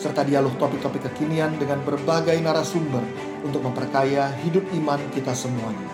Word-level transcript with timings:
serta 0.00 0.24
dialog 0.24 0.56
topik-topik 0.56 1.04
kekinian 1.12 1.60
dengan 1.60 1.84
berbagai 1.84 2.40
narasumber 2.40 3.04
untuk 3.44 3.60
memperkaya 3.60 4.32
hidup 4.40 4.64
iman 4.80 4.96
kita 5.12 5.36
semuanya. 5.36 5.92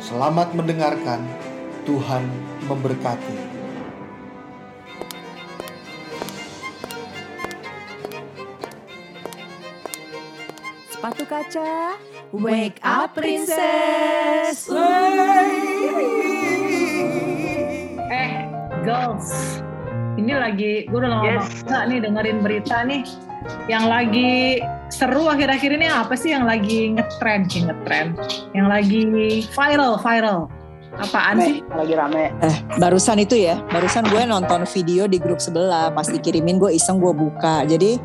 Selamat 0.00 0.56
mendengarkan, 0.56 1.20
Tuhan 1.84 2.24
memberkati. 2.64 3.52
Sepatu 10.88 11.28
kaca, 11.28 12.00
wake 12.32 12.80
up 12.80 13.12
princess. 13.12 14.72
Eh, 18.08 18.48
girls, 18.88 19.60
ini 20.16 20.32
lagi 20.32 20.88
gue 20.88 20.96
udah 20.96 21.10
lama 21.20 21.24
Yes. 21.28 21.60
nih 21.90 21.98
dengerin 22.00 22.38
berita 22.40 22.88
nih 22.88 23.04
yang 23.66 23.88
lagi 23.88 24.60
seru 24.92 25.26
akhir-akhir 25.26 25.70
ini 25.74 25.86
apa 25.90 26.14
sih 26.14 26.32
yang 26.32 26.44
lagi 26.44 26.94
ngetrend 26.94 27.50
sih 27.50 27.62
ngetrend 27.64 28.16
yang 28.56 28.68
lagi 28.68 29.04
viral 29.52 30.00
viral 30.00 30.48
apaan 31.02 31.42
Rame, 31.42 31.46
sih 31.46 31.56
lagi 31.74 31.94
rame. 31.98 32.24
Eh, 32.38 32.56
barusan 32.78 33.18
itu 33.18 33.34
ya, 33.34 33.58
barusan 33.74 34.06
gue 34.06 34.22
nonton 34.30 34.62
video 34.70 35.10
di 35.10 35.18
grup 35.18 35.42
sebelah, 35.42 35.90
pas 35.90 36.06
dikirimin 36.06 36.62
gue 36.62 36.70
iseng 36.70 37.02
gue 37.02 37.10
buka. 37.10 37.66
Jadi 37.66 37.98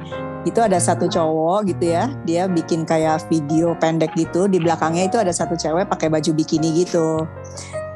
itu 0.47 0.57
ada 0.57 0.81
satu 0.81 1.05
cowok 1.05 1.69
gitu 1.69 1.93
ya, 1.93 2.09
dia 2.25 2.49
bikin 2.49 2.89
kayak 2.89 3.21
video 3.29 3.77
pendek 3.77 4.09
gitu, 4.17 4.49
di 4.49 4.57
belakangnya 4.57 5.05
itu 5.05 5.21
ada 5.21 5.29
satu 5.29 5.53
cewek 5.53 5.85
pakai 5.85 6.09
baju 6.09 6.31
bikini 6.33 6.81
gitu. 6.81 7.29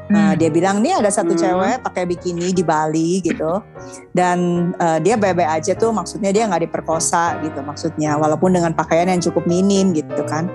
Nah, 0.04 0.36
dia 0.36 0.52
bilang 0.52 0.84
nih 0.84 1.00
ada 1.00 1.08
satu 1.08 1.32
Hmm. 1.32 1.40
cewek 1.40 1.76
pakai 1.80 2.04
bikini 2.04 2.52
di 2.52 2.60
Bali 2.60 3.24
gitu, 3.24 3.64
dan 4.12 4.70
eh, 4.76 4.98
dia 5.00 5.16
bebe 5.16 5.48
aja 5.48 5.72
tuh, 5.72 5.96
maksudnya 5.96 6.28
dia 6.28 6.44
nggak 6.44 6.68
diperkosa 6.68 7.40
gitu 7.40 7.64
maksudnya, 7.64 8.20
walaupun 8.20 8.52
dengan 8.52 8.76
pakaian 8.76 9.08
yang 9.08 9.24
cukup 9.24 9.48
minim 9.48 9.96
gitu 9.96 10.20
kan. 10.28 10.52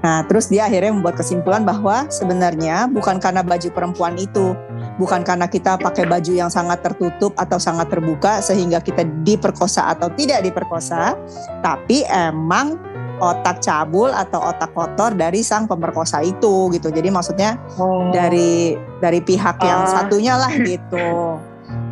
Nah, 0.00 0.24
terus 0.24 0.48
dia 0.48 0.64
akhirnya 0.64 0.96
membuat 0.96 1.16
kesimpulan 1.16 1.64
bahwa 1.64 2.08
sebenarnya 2.08 2.88
bukan 2.88 3.20
karena 3.20 3.44
baju 3.44 3.68
perempuan 3.68 4.16
itu, 4.16 4.56
bukan 4.96 5.20
karena 5.24 5.44
kita 5.44 5.76
pakai 5.76 6.08
baju 6.08 6.32
yang 6.32 6.48
sangat 6.48 6.80
tertutup 6.80 7.36
atau 7.36 7.60
sangat 7.60 7.88
terbuka 7.92 8.40
sehingga 8.40 8.80
kita 8.80 9.04
diperkosa 9.24 9.92
atau 9.92 10.08
tidak 10.12 10.40
diperkosa, 10.44 11.16
tapi 11.60 12.04
emang 12.08 12.80
otak 13.20 13.60
cabul 13.60 14.08
atau 14.08 14.40
otak 14.42 14.72
kotor 14.72 15.12
dari 15.12 15.40
sang 15.40 15.64
pemerkosa 15.64 16.20
itu 16.20 16.68
gitu. 16.70 16.88
Jadi 16.88 17.08
maksudnya 17.08 17.54
Oh. 17.76 18.08
dari 18.08 18.74
dari 18.98 19.20
pihak 19.20 19.60
yang 19.60 19.84
Oh. 19.84 19.86
satunya 19.86 20.34
lah 20.34 20.50
gitu. 20.50 21.36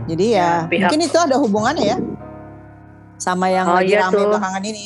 Jadi 0.09 0.25
ya, 0.33 0.35
Ya, 0.35 0.51
pihak- 0.67 0.89
mungkin 0.89 1.01
itu 1.05 1.17
ada 1.17 1.37
hubungannya 1.37 1.85
ya 1.87 1.97
sama 3.17 3.47
yang 3.47 3.69
Oh, 3.69 3.77
lagi 3.77 3.93
iya 3.93 4.01
rame 4.03 4.13
tuh. 4.17 4.25
belakangan 4.27 4.63
ini. 4.65 4.83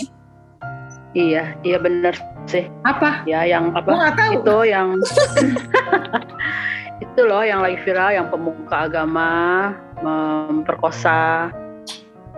Iya, 1.12 1.42
iya 1.60 1.76
bener 1.78 2.14
sih. 2.44 2.64
apa 2.82 3.22
Ya 3.22 3.44
yang 3.44 3.70
apa? 3.70 3.86
nggak 3.86 4.14
tahu 4.16 4.32
Itu 4.34 4.56
yang 4.66 4.88
itu 7.04 7.20
loh 7.22 7.42
yang 7.42 7.60
lagi 7.60 7.76
viral 7.80 8.10
yang 8.10 8.26
pemuka 8.28 8.86
agama 8.86 9.30
memperkosa 10.00 11.48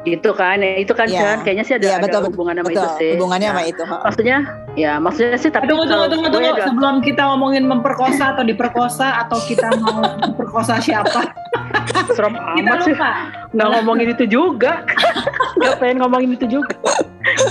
itu 0.05 0.31
kan 0.31 0.61
ya 0.61 0.77
itu 0.77 0.93
kan 0.93 1.09
Iya. 1.09 1.21
Jan, 1.21 1.39
kayaknya 1.43 1.65
sih 1.65 1.75
ada, 1.75 1.89
ada 1.97 2.05
betul, 2.05 2.21
hubungan 2.29 2.55
sama 2.57 2.69
Betul, 2.69 2.77
itu 2.77 2.89
sih 3.01 3.11
hubungannya 3.17 3.49
Nah, 3.49 3.57
sama 3.57 3.63
itu. 3.65 3.83
maksudnya 3.89 4.37
ya 4.75 4.93
maksudnya 4.97 5.39
sih 5.39 5.49
tapi 5.49 5.65
tunggu 5.65 5.85
tunggu 5.85 6.07
tunggu 6.07 6.29
tunggu 6.29 6.49
ada- 6.51 6.67
sebelum 6.69 6.95
kita 7.01 7.23
ngomongin 7.25 7.65
memperkosa 7.65 8.25
atau 8.33 8.45
diperkosa 8.45 9.07
atau 9.25 9.39
kita 9.45 9.69
mau 9.81 10.05
memperkosa 10.21 10.77
siapa 10.79 11.21
serem 12.17 12.37
kita 12.55 12.69
amat 12.69 12.79
sih 12.85 12.95
nggak 13.55 13.69
ngomongin 13.73 14.09
itu 14.13 14.25
juga 14.27 14.85
nggak 15.57 15.75
pengen 15.79 15.97
ngomongin 16.01 16.31
itu 16.33 16.47
juga 16.51 16.77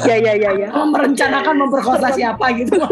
ya 0.06 0.16
ya 0.16 0.34
ya 0.35 0.52
ya 0.53 0.68
mau 0.70 0.85
merencanakan 0.88 1.56
memperkosa 1.58 2.14
siapa 2.14 2.46
gitu. 2.53 2.78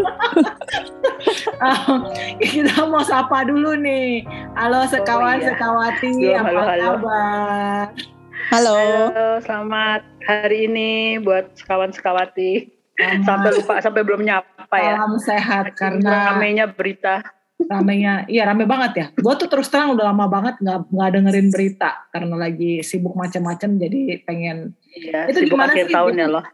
Um, 1.62 2.10
kita 2.42 2.90
mau 2.90 3.06
sapa 3.06 3.46
dulu 3.46 3.78
nih. 3.78 4.26
Halo 4.58 4.90
sekawan 4.90 5.38
iya. 5.38 5.54
sekawati, 5.54 6.10
Halo, 6.10 6.34
apa 6.34 6.50
halo, 6.50 6.62
halo. 6.66 6.82
kabar? 6.82 7.86
Halo. 7.94 8.21
Halo, 8.52 8.76
selamat 9.40 10.04
hari 10.28 10.68
ini 10.68 11.16
buat 11.24 11.56
sekawan-sekawati. 11.56 12.68
Sampai 13.24 13.56
lupa, 13.56 13.80
sampai 13.80 14.04
belum 14.04 14.28
nyapa 14.28 14.76
ya. 14.76 15.00
Salam 15.00 15.16
sehat 15.24 15.66
karena 15.80 16.36
ramenya 16.36 16.68
berita. 16.68 17.24
ramenya, 17.72 18.28
iya 18.28 18.44
rame 18.44 18.68
banget 18.68 18.92
ya. 18.92 19.06
Gue 19.16 19.40
tuh 19.40 19.48
terus 19.48 19.72
terang 19.72 19.96
udah 19.96 20.12
lama 20.12 20.28
banget 20.28 20.60
nggak 20.60 20.84
nggak 20.84 21.10
dengerin 21.16 21.48
berita 21.48 22.12
karena 22.12 22.36
lagi 22.36 22.84
sibuk 22.84 23.16
macam-macam 23.16 23.70
jadi 23.80 24.20
pengen. 24.28 24.76
Iya, 25.00 25.32
Itu 25.32 25.48
sibuk 25.48 25.56
gimana 25.56 25.72
akhir 25.72 25.88
sih? 25.88 25.96
tahun 25.96 26.14
ya 26.20 26.28
loh. 26.28 26.46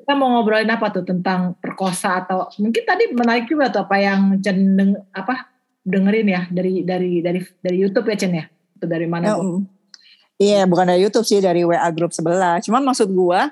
Kita 0.00 0.12
mau 0.16 0.32
ngobrolin 0.32 0.72
apa 0.72 0.96
tuh 0.96 1.04
tentang 1.04 1.60
perkosa 1.60 2.24
atau 2.24 2.48
mungkin 2.56 2.88
tadi 2.88 3.12
menarik 3.12 3.52
juga 3.52 3.68
tuh 3.68 3.84
apa 3.84 4.00
yang 4.00 4.40
cenderung 4.40 4.96
apa 5.12 5.52
dengerin 5.84 6.28
ya 6.32 6.42
dari 6.48 6.88
dari 6.88 7.20
dari 7.20 7.40
dari 7.60 7.76
YouTube 7.76 8.08
ya 8.08 8.16
Cen 8.16 8.32
ya? 8.32 8.48
Itu 8.48 8.88
dari 8.88 9.04
mana? 9.04 9.28
Ya, 9.28 9.36
Iya, 10.42 10.66
bukan 10.66 10.90
dari 10.90 11.00
YouTube 11.06 11.22
sih, 11.22 11.38
dari 11.38 11.62
WA 11.62 11.86
grup 11.94 12.10
sebelah. 12.10 12.58
Cuman 12.58 12.82
maksud 12.82 13.06
gua, 13.14 13.46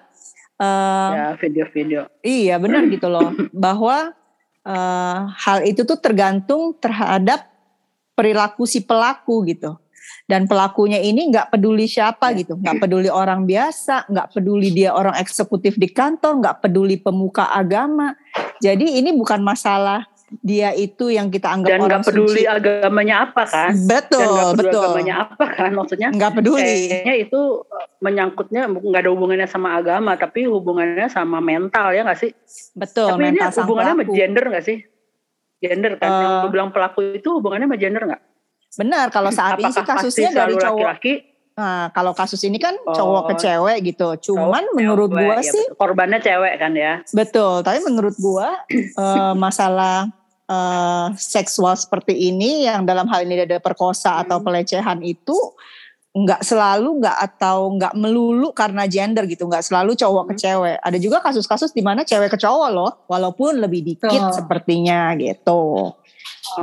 eh, 0.58 1.10
Ya, 1.14 1.28
video-video. 1.38 2.10
iya 2.26 2.58
benar 2.58 2.82
gitu 2.90 3.06
loh, 3.06 3.30
bahwa 3.54 4.10
eh, 4.66 5.18
hal 5.46 5.58
itu 5.64 5.86
tuh 5.86 5.96
tergantung 6.02 6.74
terhadap 6.82 7.46
perilaku 8.18 8.66
si 8.66 8.82
pelaku 8.82 9.46
gitu. 9.46 9.78
Dan 10.26 10.46
pelakunya 10.50 10.98
ini 10.98 11.30
nggak 11.30 11.54
peduli 11.54 11.86
siapa 11.86 12.34
gitu, 12.34 12.58
nggak 12.58 12.82
peduli 12.82 13.10
orang 13.10 13.46
biasa, 13.46 14.10
nggak 14.10 14.34
peduli 14.34 14.70
dia 14.74 14.90
orang 14.94 15.14
eksekutif 15.18 15.74
di 15.78 15.90
kantor, 15.90 16.38
nggak 16.42 16.56
peduli 16.66 16.98
pemuka 16.98 17.50
agama. 17.50 18.14
Jadi 18.58 18.98
ini 18.98 19.10
bukan 19.14 19.42
masalah 19.42 20.06
dia 20.32 20.70
itu 20.70 21.10
yang 21.10 21.26
kita 21.26 21.50
anggap 21.50 21.74
Dan 21.74 21.80
orang 21.82 22.02
peduli 22.02 22.40
suci. 22.40 22.46
agamanya 22.46 23.26
apa 23.26 23.42
kan? 23.44 23.74
Dan 23.74 23.86
Betul, 23.88 24.22
nggak 24.22 24.46
peduli 24.48 24.62
betul. 24.62 24.82
agamanya 24.84 25.14
apa 25.20 25.44
kan? 25.50 25.70
Maksudnya 25.74 26.08
Nggak 26.10 26.32
peduli. 26.32 26.62
kayaknya 26.62 27.14
itu 27.18 27.40
uh, 27.60 27.86
menyangkutnya 27.98 28.62
nggak 28.66 29.00
ada 29.00 29.10
hubungannya 29.10 29.44
sama 29.44 29.68
agama, 29.74 30.14
tapi 30.14 30.46
hubungannya 30.46 31.06
sama 31.06 31.38
mental 31.38 31.90
ya 31.90 32.06
nggak 32.06 32.20
sih? 32.20 32.30
Betul, 32.72 33.10
tapi 33.10 33.22
ini 33.24 33.28
mental 33.36 33.50
sang 33.50 33.62
hubungannya 33.64 33.94
sama 33.96 34.04
gender 34.08 34.44
nggak 34.46 34.64
sih? 34.64 34.78
Gender 35.58 35.92
kan? 35.94 36.08
yang 36.08 36.32
Eh, 36.32 36.40
lu 36.40 36.48
bilang 36.48 36.70
pelaku 36.70 37.00
itu 37.12 37.28
hubungannya 37.32 37.66
sama 37.66 37.76
gender 37.76 38.02
nggak? 38.06 38.22
Benar, 38.72 39.06
kalau 39.10 39.30
saat 39.30 39.58
ini 39.58 39.68
sih 39.68 39.82
kasusnya 39.82 40.30
dari 40.30 40.54
cowok. 40.54 40.78
laki-laki? 40.78 41.14
Nah, 41.50 41.90
kalau 41.90 42.14
kasus 42.14 42.40
ini 42.40 42.56
kan 42.56 42.72
Oh. 42.80 42.94
cowok 42.94 43.22
ke 43.28 43.44
cewek 43.44 43.78
gitu. 43.84 44.08
Cuman 44.30 44.64
Cowok, 44.64 44.72
menurut 44.72 45.10
cewek, 45.10 45.26
gua 45.26 45.34
ya 45.36 45.42
sih 45.44 45.64
betul. 45.66 45.76
korbannya 45.76 46.18
cewek 46.18 46.54
kan 46.56 46.72
ya. 46.72 46.92
betul, 47.10 47.52
tapi 47.60 47.78
menurut 47.82 48.14
gua 48.16 48.48
eh, 48.70 49.32
masalah 49.36 50.08
eh, 50.50 51.06
seksual 51.14 51.78
seperti 51.78 52.12
ini 52.34 52.66
yang 52.66 52.82
dalam 52.82 53.06
hal 53.06 53.22
ini 53.22 53.46
ada 53.46 53.62
perkosa 53.62 54.18
atau 54.18 54.42
Hmm. 54.42 54.46
pelecehan 54.50 54.98
itu 55.06 55.38
nggak 56.10 56.42
selalu 56.42 56.98
nggak 56.98 57.18
atau 57.22 57.70
nggak 57.78 57.94
melulu 57.94 58.50
karena 58.50 58.82
gender 58.90 59.30
gitu, 59.30 59.46
nggak 59.46 59.62
selalu 59.62 59.94
cowok 59.94 60.24
ke 60.26 60.34
Hmm. 60.34 60.42
cewek. 60.42 60.76
Ada 60.82 60.98
juga 60.98 61.22
kasus-kasus 61.22 61.70
di 61.70 61.86
mana 61.86 62.02
cewek 62.02 62.34
ke 62.34 62.38
cowok 62.42 62.70
loh, 62.74 62.90
walaupun 63.06 63.62
lebih 63.62 63.86
dikit 63.86 64.34
sepertinya 64.34 65.14
gitu. 65.14 65.94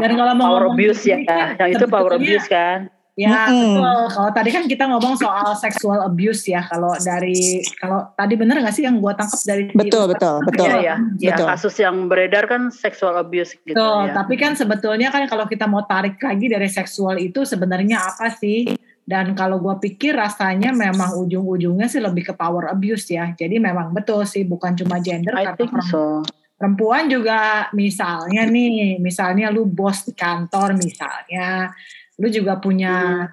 Dan 0.04 0.20
kalau 0.20 0.34
mau 0.36 0.52
power 0.52 0.68
ngomong 0.68 0.76
abuse 0.76 1.08
ya, 1.08 1.16
ini, 1.16 1.32
yang 1.56 1.72
itu 1.72 1.86
power 1.88 2.20
abuse 2.20 2.48
kan. 2.52 2.92
Ya 3.18 3.50
Mm-mm. 3.50 3.82
betul. 3.82 4.02
Kalau 4.14 4.30
tadi 4.30 4.50
kan 4.54 4.64
kita 4.70 4.84
ngomong 4.94 5.18
soal 5.18 5.58
sexual 5.58 6.06
abuse 6.06 6.54
ya. 6.54 6.62
Kalau 6.70 6.94
dari 7.02 7.66
kalau 7.82 8.14
tadi 8.14 8.38
bener 8.38 8.62
nggak 8.62 8.76
sih 8.78 8.86
yang 8.86 9.02
gua 9.02 9.18
tangkap 9.18 9.42
dari 9.42 9.74
Betul, 9.74 10.14
betul, 10.14 10.38
betul. 10.46 10.70
Iya 10.70 10.78
ya, 10.78 10.96
ya 11.18 11.34
Betul. 11.34 11.48
kasus 11.50 11.76
yang 11.82 12.06
beredar 12.06 12.46
kan 12.46 12.70
sexual 12.70 13.18
abuse 13.18 13.58
gitu 13.66 13.74
Betul, 13.74 14.14
ya. 14.14 14.14
tapi 14.14 14.38
kan 14.38 14.54
sebetulnya 14.54 15.10
kan 15.10 15.26
kalau 15.26 15.50
kita 15.50 15.66
mau 15.66 15.82
tarik 15.90 16.22
lagi 16.22 16.46
dari 16.46 16.70
seksual 16.70 17.18
itu 17.18 17.42
sebenarnya 17.42 18.06
apa 18.06 18.30
sih? 18.38 18.70
Dan 19.02 19.34
kalau 19.34 19.58
gua 19.58 19.82
pikir 19.82 20.14
rasanya 20.14 20.70
memang 20.70 21.18
ujung-ujungnya 21.18 21.90
sih 21.90 21.98
lebih 21.98 22.22
ke 22.22 22.34
power 22.38 22.70
abuse 22.70 23.10
ya. 23.10 23.34
Jadi 23.34 23.58
memang 23.58 23.98
betul 23.98 24.30
sih 24.30 24.46
bukan 24.46 24.78
cuma 24.78 25.02
gender 25.02 25.34
I 25.34 25.58
karena 25.58 25.82
so. 25.90 26.22
perempuan 26.54 27.10
juga 27.10 27.74
misalnya 27.74 28.46
nih, 28.46 29.02
misalnya 29.02 29.50
lu 29.50 29.66
bos 29.66 30.06
di 30.06 30.14
kantor 30.14 30.78
misalnya, 30.78 31.74
lu 32.18 32.28
juga 32.34 32.58
punya 32.58 33.28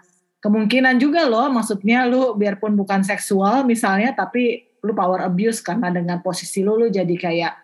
kemungkinan 0.45 1.01
juga 1.01 1.25
loh, 1.25 1.49
maksudnya 1.49 2.05
lu 2.05 2.37
biarpun 2.37 2.77
bukan 2.77 3.01
seksual 3.01 3.65
misalnya, 3.65 4.13
tapi 4.13 4.69
lu 4.85 4.93
power 4.93 5.25
abuse 5.25 5.65
karena 5.65 5.89
dengan 5.89 6.21
posisi 6.21 6.61
lu 6.61 6.77
lu 6.77 6.93
jadi 6.93 7.17
kayak 7.17 7.55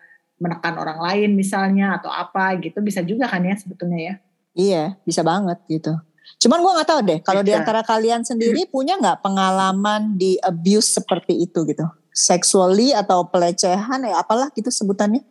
menekan 0.41 0.73
orang 0.81 0.97
lain 0.97 1.37
misalnya 1.37 2.01
atau 2.01 2.09
apa 2.09 2.57
gitu 2.57 2.81
bisa 2.81 3.05
juga 3.05 3.29
kan 3.29 3.45
ya 3.45 3.53
sebetulnya 3.53 3.99
ya. 4.01 4.15
Iya, 4.57 4.83
bisa 5.05 5.21
banget 5.21 5.61
gitu. 5.69 5.93
Cuman 6.41 6.57
gue 6.65 6.71
nggak 6.73 6.89
tahu 6.89 7.01
deh, 7.05 7.19
kalau 7.21 7.45
di 7.45 7.53
Bisa. 7.53 7.61
antara 7.61 7.85
kalian 7.85 8.25
sendiri 8.25 8.65
punya 8.65 8.97
nggak 8.97 9.21
pengalaman 9.21 10.17
di 10.17 10.41
abuse 10.41 10.97
seperti 10.97 11.37
itu 11.45 11.61
gitu, 11.69 11.85
sexually 12.09 12.97
atau 12.97 13.29
pelecehan 13.29 14.01
ya 14.01 14.17
apalah 14.17 14.49
gitu 14.57 14.73
sebutannya? 14.73 15.21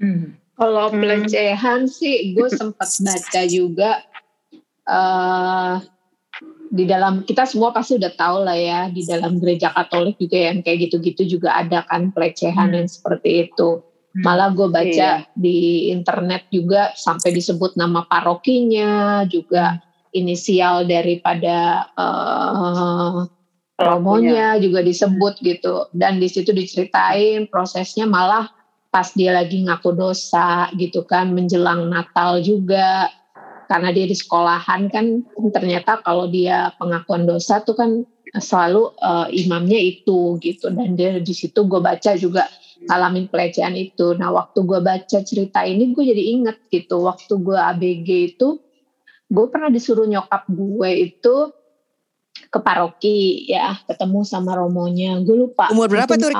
Hmm. 0.00 0.39
Kalau 0.60 0.92
Hmm. 0.92 1.00
pelecehan 1.00 1.88
sih 1.88 2.36
gue 2.36 2.48
sempat 2.60 2.92
baca 3.00 3.42
juga 3.48 3.90
eh 4.84 5.74
di 6.70 6.86
dalam 6.86 7.26
kita 7.26 7.42
semua 7.44 7.74
pasti 7.74 7.98
udah 7.98 8.12
tahu 8.14 8.46
lah 8.46 8.54
ya 8.54 8.80
di 8.88 9.02
dalam 9.02 9.42
gereja 9.42 9.74
Katolik 9.74 10.14
juga 10.16 10.38
yang 10.38 10.62
kayak 10.62 10.86
gitu-gitu 10.86 11.38
juga 11.38 11.58
ada 11.58 11.82
kan 11.82 12.12
pelecehan 12.12 12.70
Hmm. 12.70 12.76
yang 12.84 12.86
seperti 12.86 13.48
itu. 13.48 13.80
Hmm. 14.12 14.22
Malah 14.22 14.52
gue 14.52 14.68
baca 14.68 15.10
Iya. 15.24 15.26
di 15.32 15.58
internet 15.88 16.46
juga 16.50 16.92
sampai 16.94 17.30
disebut 17.32 17.74
nama 17.74 18.04
parokinya 18.04 19.24
juga 19.26 19.80
inisial 20.12 20.84
daripada 20.84 21.88
eh 21.94 23.18
romonya 23.80 24.60
juga 24.60 24.84
disebut 24.84 25.40
gitu 25.40 25.88
dan 25.96 26.20
di 26.20 26.28
situ 26.28 26.52
diceritain 26.52 27.48
prosesnya 27.48 28.04
malah 28.04 28.44
pas 28.90 29.06
dia 29.14 29.30
lagi 29.30 29.62
ngaku 29.62 29.94
dosa 29.94 30.66
gitu 30.74 31.06
kan 31.06 31.30
menjelang 31.30 31.86
Natal 31.88 32.42
juga. 32.42 33.08
Karena 33.70 33.94
dia 33.94 34.02
di 34.02 34.18
sekolahan 34.18 34.90
kan 34.90 35.22
ternyata 35.54 36.02
kalau 36.02 36.26
dia 36.26 36.74
pengakuan 36.74 37.22
dosa 37.22 37.62
tuh 37.62 37.78
kan 37.78 38.02
selalu 38.34 38.90
eh, 38.98 39.46
imamnya 39.46 39.78
itu 39.78 40.42
gitu. 40.42 40.74
Dan 40.74 40.98
dia 40.98 41.22
di 41.22 41.34
situ 41.34 41.70
gue 41.70 41.78
baca 41.78 42.18
juga 42.18 42.50
ngalamin 42.90 43.30
pelecehan 43.30 43.78
itu. 43.78 44.18
Nah 44.18 44.34
waktu 44.34 44.66
gue 44.66 44.80
baca 44.82 45.18
cerita 45.22 45.62
ini 45.62 45.94
gue 45.94 46.02
jadi 46.02 46.22
inget 46.34 46.58
gitu. 46.66 47.06
Waktu 47.06 47.30
gue 47.38 47.54
ABG 47.54 48.08
itu 48.34 48.58
gue 49.30 49.46
pernah 49.46 49.70
disuruh 49.70 50.10
nyokap 50.10 50.50
gue 50.50 50.90
itu 50.90 51.54
ke 52.50 52.58
paroki 52.58 53.46
ya 53.46 53.78
ketemu 53.86 54.26
sama 54.26 54.58
romonya. 54.58 55.22
Gue 55.22 55.46
lupa 55.46 55.70
Umur 55.70 55.86
berapa 55.86 56.10
tuh, 56.18 56.34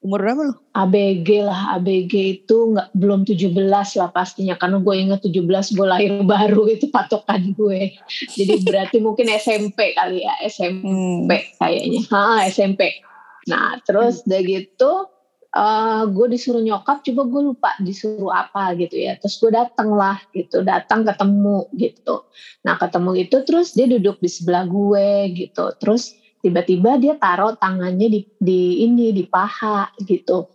Umur 0.00 0.24
berapa 0.24 0.40
lu? 0.48 0.54
ABG 0.72 1.44
lah 1.44 1.76
ABG 1.76 2.14
itu 2.40 2.56
nggak 2.72 2.88
belum 2.96 3.28
17 3.28 3.52
lah 4.00 4.08
pastinya 4.08 4.56
karena 4.56 4.80
gue 4.80 4.94
inget 4.96 5.20
17 5.20 5.76
gue 5.76 5.86
lahir 5.86 6.12
baru 6.32 6.64
itu 6.72 6.88
patokan 6.88 7.52
gue. 7.52 7.92
Jadi 8.32 8.64
berarti 8.64 8.96
mungkin 8.96 9.28
SMP 9.28 9.92
kali 9.92 10.24
ya 10.24 10.32
SMP 10.48 10.80
Hmm. 10.80 11.28
kayaknya. 11.60 12.00
Ha 12.08 12.48
SMP 12.48 13.04
nah 13.48 13.76
terus 13.84 14.24
udah 14.24 14.40
gitu 14.44 14.92
eh 15.50 16.02
gue 16.06 16.26
disuruh 16.30 16.62
nyokap 16.62 17.02
coba 17.02 17.22
gue 17.26 17.42
lupa 17.52 17.70
disuruh 17.84 18.32
apa 18.32 18.72
gitu 18.80 18.96
ya. 18.96 19.20
Terus 19.20 19.36
gue 19.36 19.52
datang 19.52 19.92
lah 19.92 20.16
gitu 20.32 20.64
datang 20.64 21.04
ketemu 21.04 21.68
gitu. 21.76 22.24
Nah 22.64 22.80
ketemu 22.80 23.20
itu 23.20 23.36
terus 23.44 23.76
dia 23.76 23.84
duduk 23.84 24.16
di 24.16 24.32
sebelah 24.32 24.64
gue 24.64 25.28
gitu. 25.36 25.76
Terus 25.76 26.16
tiba-tiba 26.40 26.96
dia 27.00 27.14
taruh 27.16 27.56
tangannya 27.56 28.08
di, 28.08 28.20
di 28.40 28.84
ini 28.84 29.12
di 29.12 29.24
paha 29.28 29.88
gitu. 30.04 30.48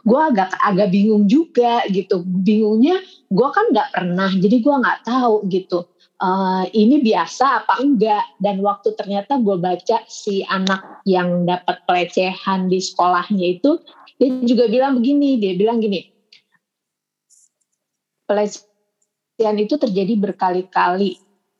Gue 0.00 0.20
agak 0.20 0.56
agak 0.60 0.88
bingung 0.92 1.28
juga 1.28 1.84
gitu. 1.92 2.24
Bingungnya 2.24 3.00
gue 3.28 3.48
kan 3.52 3.68
nggak 3.68 3.88
pernah 3.92 4.30
jadi 4.32 4.56
gue 4.60 4.74
nggak 4.80 5.00
tahu 5.04 5.44
gitu. 5.52 5.84
Eh, 6.20 6.64
ini 6.76 7.00
biasa 7.00 7.64
apa 7.64 7.80
enggak? 7.80 8.36
Dan 8.36 8.60
waktu 8.60 8.92
ternyata 8.96 9.40
gue 9.40 9.56
baca 9.56 10.04
si 10.08 10.44
anak 10.44 11.04
yang 11.08 11.48
dapat 11.48 11.80
pelecehan 11.88 12.68
di 12.68 12.80
sekolahnya 12.80 13.60
itu 13.60 13.80
dia 14.20 14.28
juga 14.44 14.68
bilang 14.68 15.00
begini 15.00 15.40
dia 15.40 15.56
bilang 15.56 15.80
gini 15.80 16.04
pelecehan 18.28 19.56
itu 19.56 19.80
terjadi 19.80 20.12
berkali-kali 20.20 21.16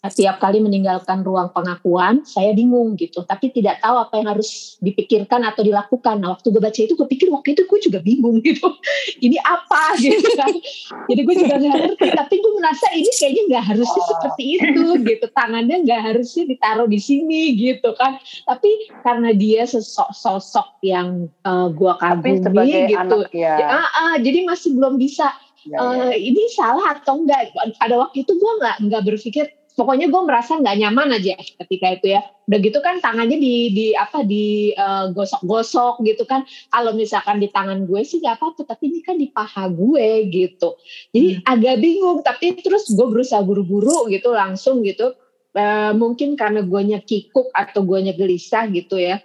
tiap 0.08 0.40
kali 0.40 0.64
meninggalkan 0.64 1.20
ruang 1.20 1.52
pengakuan 1.52 2.24
saya 2.24 2.56
bingung 2.56 2.96
gitu. 2.96 3.20
Tapi 3.20 3.52
tidak 3.52 3.84
tahu 3.84 4.00
apa 4.00 4.16
yang 4.16 4.32
harus 4.32 4.80
dipikirkan 4.80 5.44
atau 5.44 5.60
dilakukan. 5.60 6.24
Nah 6.24 6.32
waktu 6.32 6.48
gue 6.48 6.62
baca 6.62 6.80
itu 6.80 6.96
gue 6.96 7.04
pikir 7.04 7.28
waktu 7.28 7.52
itu 7.52 7.68
gue 7.68 7.78
juga 7.84 8.00
bingung 8.00 8.40
gitu. 8.40 8.64
Ini 9.24 9.36
apa 9.44 10.00
gitu 10.00 10.24
kan. 10.40 10.56
Jadi 11.04 11.20
gue 11.20 11.36
juga 11.36 11.54
nggak 11.60 11.76
ngerti. 11.76 12.08
Tapi 12.16 12.34
gue 12.40 12.52
merasa 12.56 12.86
ini 12.96 13.10
kayaknya 13.12 13.42
nggak 13.52 13.64
harusnya 13.76 14.02
seperti 14.08 14.42
itu 14.56 14.82
gitu. 15.04 15.26
Tangannya 15.36 15.76
nggak 15.84 16.00
harusnya 16.00 16.44
ditaruh 16.48 16.88
di 16.88 17.00
sini 17.00 17.52
gitu 17.60 17.92
kan. 18.00 18.16
Tapi 18.48 18.88
karena 19.04 19.36
dia 19.36 19.68
sosok 19.68 20.16
sosok 20.16 20.80
yang 20.80 21.28
uh, 21.44 21.68
gue 21.68 21.92
Tapi 22.00 22.40
kagumi 22.40 22.40
sebagai 22.40 22.80
gitu. 22.88 23.16
anak 23.20 23.32
ya. 23.36 23.54
Ya, 23.60 23.66
ah, 23.68 23.88
ah, 23.92 24.14
jadi 24.16 24.48
masih 24.48 24.72
belum 24.80 24.96
bisa 24.96 25.28
Ya, 25.68 25.76
ya. 25.76 26.16
eh, 26.16 26.32
ini 26.32 26.48
salah 26.56 26.96
atau 26.96 27.20
enggak 27.20 27.52
pada 27.76 28.00
waktu 28.00 28.24
itu 28.24 28.32
gue 28.32 28.52
nggak 28.64 28.76
nggak 28.80 29.02
berpikir 29.04 29.44
pokoknya 29.80 30.12
gue 30.12 30.22
merasa 30.28 30.60
nggak 30.60 30.76
nyaman 30.76 31.16
aja 31.16 31.40
ketika 31.40 31.96
itu 31.96 32.12
ya. 32.12 32.20
Udah 32.44 32.58
gitu 32.60 32.78
kan 32.84 33.00
tangannya 33.00 33.40
di 33.40 33.72
di 33.72 33.86
apa 33.96 34.20
di 34.20 34.76
eh, 34.76 35.06
gosok-gosok 35.16 36.04
gitu 36.04 36.28
kan. 36.28 36.44
Kalau 36.68 36.92
misalkan 36.92 37.40
di 37.40 37.48
tangan 37.48 37.88
gue 37.88 38.04
sih 38.04 38.20
nggak 38.20 38.36
apa-apa 38.36 38.68
tapi 38.68 38.92
ini 38.92 39.00
kan 39.00 39.16
di 39.16 39.32
paha 39.32 39.72
gue 39.72 40.28
gitu. 40.28 40.76
Jadi 41.16 41.40
agak 41.48 41.80
bingung 41.80 42.20
tapi 42.20 42.60
terus 42.60 42.92
gue 42.92 43.06
berusaha 43.08 43.40
buru-buru 43.40 44.12
gitu 44.12 44.36
langsung 44.36 44.84
gitu. 44.84 45.16
Eh, 45.56 45.92
mungkin 45.96 46.36
karena 46.36 46.60
guanya 46.60 47.00
kikuk 47.00 47.48
atau 47.56 47.80
guanya 47.80 48.12
gelisah 48.12 48.68
gitu 48.68 49.00
ya. 49.00 49.16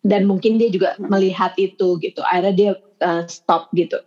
Dan 0.00 0.30
mungkin 0.30 0.56
dia 0.56 0.70
juga 0.70 0.94
melihat 1.02 1.58
itu 1.58 1.98
gitu. 1.98 2.22
Akhirnya 2.22 2.54
dia 2.54 2.70
eh, 2.78 3.22
stop 3.26 3.66
gitu. 3.74 3.98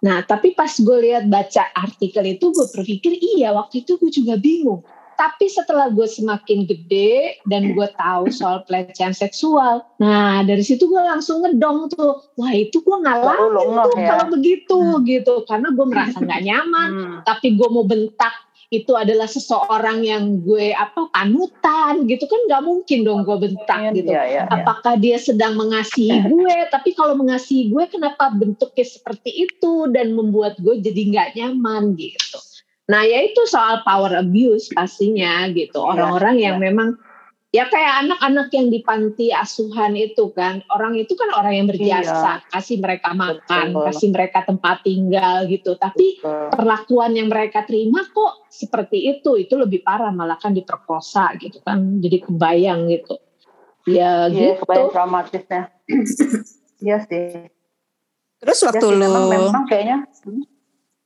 Nah, 0.00 0.24
tapi 0.24 0.56
pas 0.56 0.72
gue 0.72 0.98
lihat 1.04 1.28
baca 1.28 1.68
artikel 1.76 2.24
itu, 2.24 2.48
gue 2.48 2.66
berpikir 2.72 3.12
iya 3.36 3.52
waktu 3.52 3.84
itu 3.84 4.00
gue 4.00 4.08
juga 4.08 4.40
bingung. 4.40 4.80
Tapi 5.20 5.52
setelah 5.52 5.92
gue 5.92 6.08
semakin 6.08 6.64
gede 6.64 7.36
dan 7.44 7.76
gue 7.76 7.88
tahu 7.92 8.32
soal 8.32 8.64
pelecehan 8.64 9.12
seksual, 9.12 9.84
nah 10.00 10.40
dari 10.40 10.64
situ 10.64 10.88
gue 10.88 10.96
langsung 10.96 11.44
ngedong 11.44 11.92
tuh, 11.92 12.24
wah 12.40 12.52
itu 12.56 12.80
gue 12.80 12.96
ngalamin 13.04 13.52
ngeh 13.52 13.84
tuh 13.84 14.00
ya. 14.00 14.08
kalau 14.08 14.26
begitu 14.32 14.78
gitu, 15.04 15.34
karena 15.44 15.68
gue 15.76 15.84
merasa 15.84 16.16
nggak 16.24 16.40
nyaman. 16.40 16.88
Hmm. 16.88 17.16
Tapi 17.28 17.52
gue 17.52 17.68
mau 17.68 17.84
bentak 17.84 18.32
itu 18.70 18.94
adalah 18.94 19.26
seseorang 19.26 20.06
yang 20.06 20.46
gue 20.46 20.70
apa 20.70 21.10
panutan 21.10 22.06
gitu 22.06 22.22
kan 22.30 22.38
nggak 22.46 22.62
mungkin 22.62 23.02
dong 23.02 23.26
gue 23.26 23.50
bentak 23.50 23.98
gitu 23.98 24.14
Iya, 24.14 24.22
iya, 24.30 24.42
iya. 24.46 24.46
apakah 24.46 24.94
dia 24.94 25.18
sedang 25.18 25.58
mengasihi 25.58 26.22
gue 26.30 26.56
tapi 26.70 26.94
kalau 26.94 27.18
mengasihi 27.18 27.74
gue 27.74 27.90
kenapa 27.90 28.30
bentuknya 28.30 28.86
seperti 28.86 29.50
itu 29.50 29.90
dan 29.90 30.14
membuat 30.14 30.54
gue 30.62 30.78
jadi 30.78 31.02
nggak 31.02 31.28
nyaman 31.34 31.98
gitu 31.98 32.38
nah 32.90 33.06
ya 33.06 33.22
itu 33.22 33.46
soal 33.46 33.86
power 33.86 34.18
abuse 34.18 34.66
pastinya 34.74 35.46
gitu 35.54 35.78
Iya, 35.78 35.90
orang-orang 35.94 36.34
yang 36.42 36.56
iya. 36.58 36.64
memang 36.66 36.88
ya 37.50 37.66
kayak 37.66 38.06
anak-anak 38.06 38.48
yang 38.54 38.66
di 38.70 38.78
panti 38.82 39.26
asuhan 39.34 39.98
itu 39.98 40.30
kan 40.34 40.62
orang 40.70 40.94
itu 40.98 41.18
kan 41.18 41.34
orang 41.34 41.54
yang 41.58 41.66
berjasa 41.66 42.42
kasih 42.50 42.78
mereka 42.78 43.10
makan 43.10 43.74
Betul. 43.74 43.84
kasih 43.90 44.08
mereka 44.14 44.38
tempat 44.46 44.86
tinggal 44.86 45.46
gitu 45.50 45.74
tapi 45.74 46.18
Betul. 46.22 46.50
perlakuan 46.54 47.10
yang 47.14 47.26
mereka 47.26 47.66
terima 47.66 48.06
kok 48.06 48.46
seperti 48.50 49.18
itu 49.18 49.34
itu 49.34 49.54
lebih 49.58 49.82
parah 49.82 50.14
malah 50.14 50.38
kan 50.38 50.54
diperkosa 50.54 51.34
gitu 51.42 51.58
kan 51.62 51.98
jadi 51.98 52.22
kebayang 52.22 52.86
gitu 52.90 53.18
ya 53.86 54.30
Iya, 54.30 54.54
gitu 54.58 54.66
kebayang 54.66 54.90
traumatisnya. 54.94 55.62
Iya 56.80 56.96
sih. 57.04 57.44
Terus 58.40 58.56
Iya 58.56 58.66
waktu 58.72 58.86
sih, 58.88 58.96
lu 58.96 59.04
memang, 59.04 59.24
memang 59.28 59.64
kayaknya 59.68 60.08
hmm, 60.24 60.44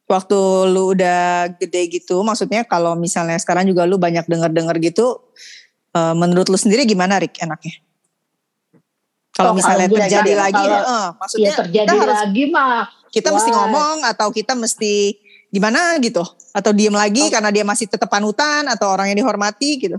waktu 0.05 0.39
lu 0.69 0.93
udah 0.93 1.49
gede 1.57 1.89
gitu, 1.91 2.21
maksudnya 2.21 2.63
kalau 2.63 2.93
misalnya 2.95 3.41
sekarang 3.41 3.65
juga 3.65 3.89
lu 3.89 3.97
banyak 3.97 4.29
denger-denger 4.29 4.77
gitu, 4.85 5.21
eh, 5.93 6.15
menurut 6.15 6.49
lu 6.49 6.59
sendiri 6.61 6.85
gimana 6.85 7.17
Rik 7.17 7.41
enaknya? 7.41 7.81
Kalau 9.35 9.51
Oh, 9.51 9.57
misalnya 9.57 9.91
kalau 9.91 9.99
terjadi 9.99 10.33
lagi, 10.37 10.63
kalau- 10.63 10.85
eh, 10.87 11.09
maksudnya 11.19 11.51
ya 11.51 11.55
terjadi 11.59 11.89
kita 11.91 11.95
harus 11.99 12.19
lagi 12.23 12.45
mah 12.49 12.87
kita 13.11 13.29
mesti 13.31 13.51
ngomong 13.51 13.97
atau 14.07 14.29
kita 14.31 14.53
mesti 14.55 14.95
gimana 15.49 15.99
gitu? 15.99 16.23
Atau 16.55 16.71
diem 16.71 16.95
lagi 16.95 17.27
Oh. 17.27 17.31
karena 17.35 17.51
dia 17.51 17.67
masih 17.67 17.91
tetap 17.91 18.07
panutan 18.07 18.67
atau 18.71 18.91
orang 18.91 19.11
yang 19.11 19.19
dihormati 19.27 19.71
gitu? 19.81 19.99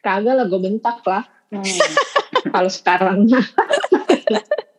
kagak 0.00 0.32
lah 0.32 0.48
gue 0.48 0.56
bentak 0.56 1.04
lah 1.04 1.28
hmm, 1.52 1.60
kalau 2.56 2.70
sekarang 2.72 3.28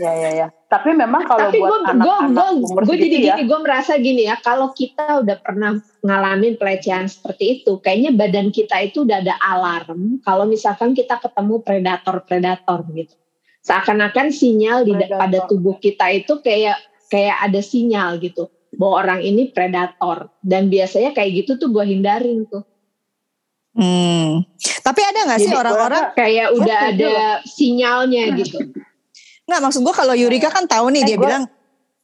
ya 0.00 0.12
ya 0.16 0.30
ya. 0.32 0.46
Tapi 0.68 0.90
memang 0.96 1.22
kalau 1.28 1.48
tapi 1.48 1.60
gue 1.60 1.68
buat 1.68 1.86
gue 1.86 1.94
anak-anak 1.94 2.46
umur 2.66 2.82
gue 2.88 2.96
jadi 2.98 3.16
ya, 3.20 3.24
gini 3.36 3.42
gue 3.46 3.58
merasa 3.60 3.92
gini 4.00 4.22
ya. 4.26 4.36
Kalau 4.40 4.72
kita 4.74 5.22
udah 5.22 5.36
pernah 5.38 5.78
ngalamin 6.02 6.58
pelecehan 6.58 7.06
seperti 7.06 7.60
itu 7.60 7.78
kayaknya 7.78 8.10
badan 8.16 8.48
kita 8.50 8.82
itu 8.82 9.06
udah 9.06 9.22
ada 9.22 9.36
alarm 9.38 10.18
kalau 10.24 10.48
misalkan 10.48 10.96
kita 10.96 11.20
ketemu 11.20 11.62
predator-predator 11.62 12.80
gitu. 12.96 13.14
Seakan-akan 13.64 14.28
sinyal 14.28 14.84
di 14.84 14.92
Predator. 14.92 15.16
pada 15.16 15.38
tubuh 15.48 15.76
kita 15.80 16.12
itu 16.12 16.42
kayak 16.44 16.76
kayak 17.08 17.36
ada 17.40 17.60
sinyal 17.64 18.20
gitu. 18.20 18.52
Bahwa 18.74 19.06
orang 19.06 19.20
ini 19.24 19.54
predator. 19.54 20.28
Dan 20.44 20.68
biasanya 20.68 21.16
kayak 21.16 21.30
gitu 21.44 21.56
tuh 21.56 21.68
gue 21.72 21.84
hindarin 21.86 22.44
tuh. 22.44 22.66
Hmm. 23.72 24.44
Tapi 24.84 25.00
ada 25.00 25.20
nggak 25.26 25.40
sih 25.40 25.54
orang-orang 25.54 26.04
kayak 26.12 26.48
udah 26.54 26.78
ada 26.92 27.14
sinyalnya 27.42 28.36
gitu 28.36 28.58
Nggak 29.44 29.60
maksud 29.60 29.80
gue 29.80 29.94
kalau 29.94 30.14
Yurika 30.14 30.48
kan 30.48 30.64
tahu 30.64 30.88
nih 30.88 31.02
Eh, 31.02 31.06
dia 31.06 31.16
gua- 31.16 31.24
bilang 31.24 31.44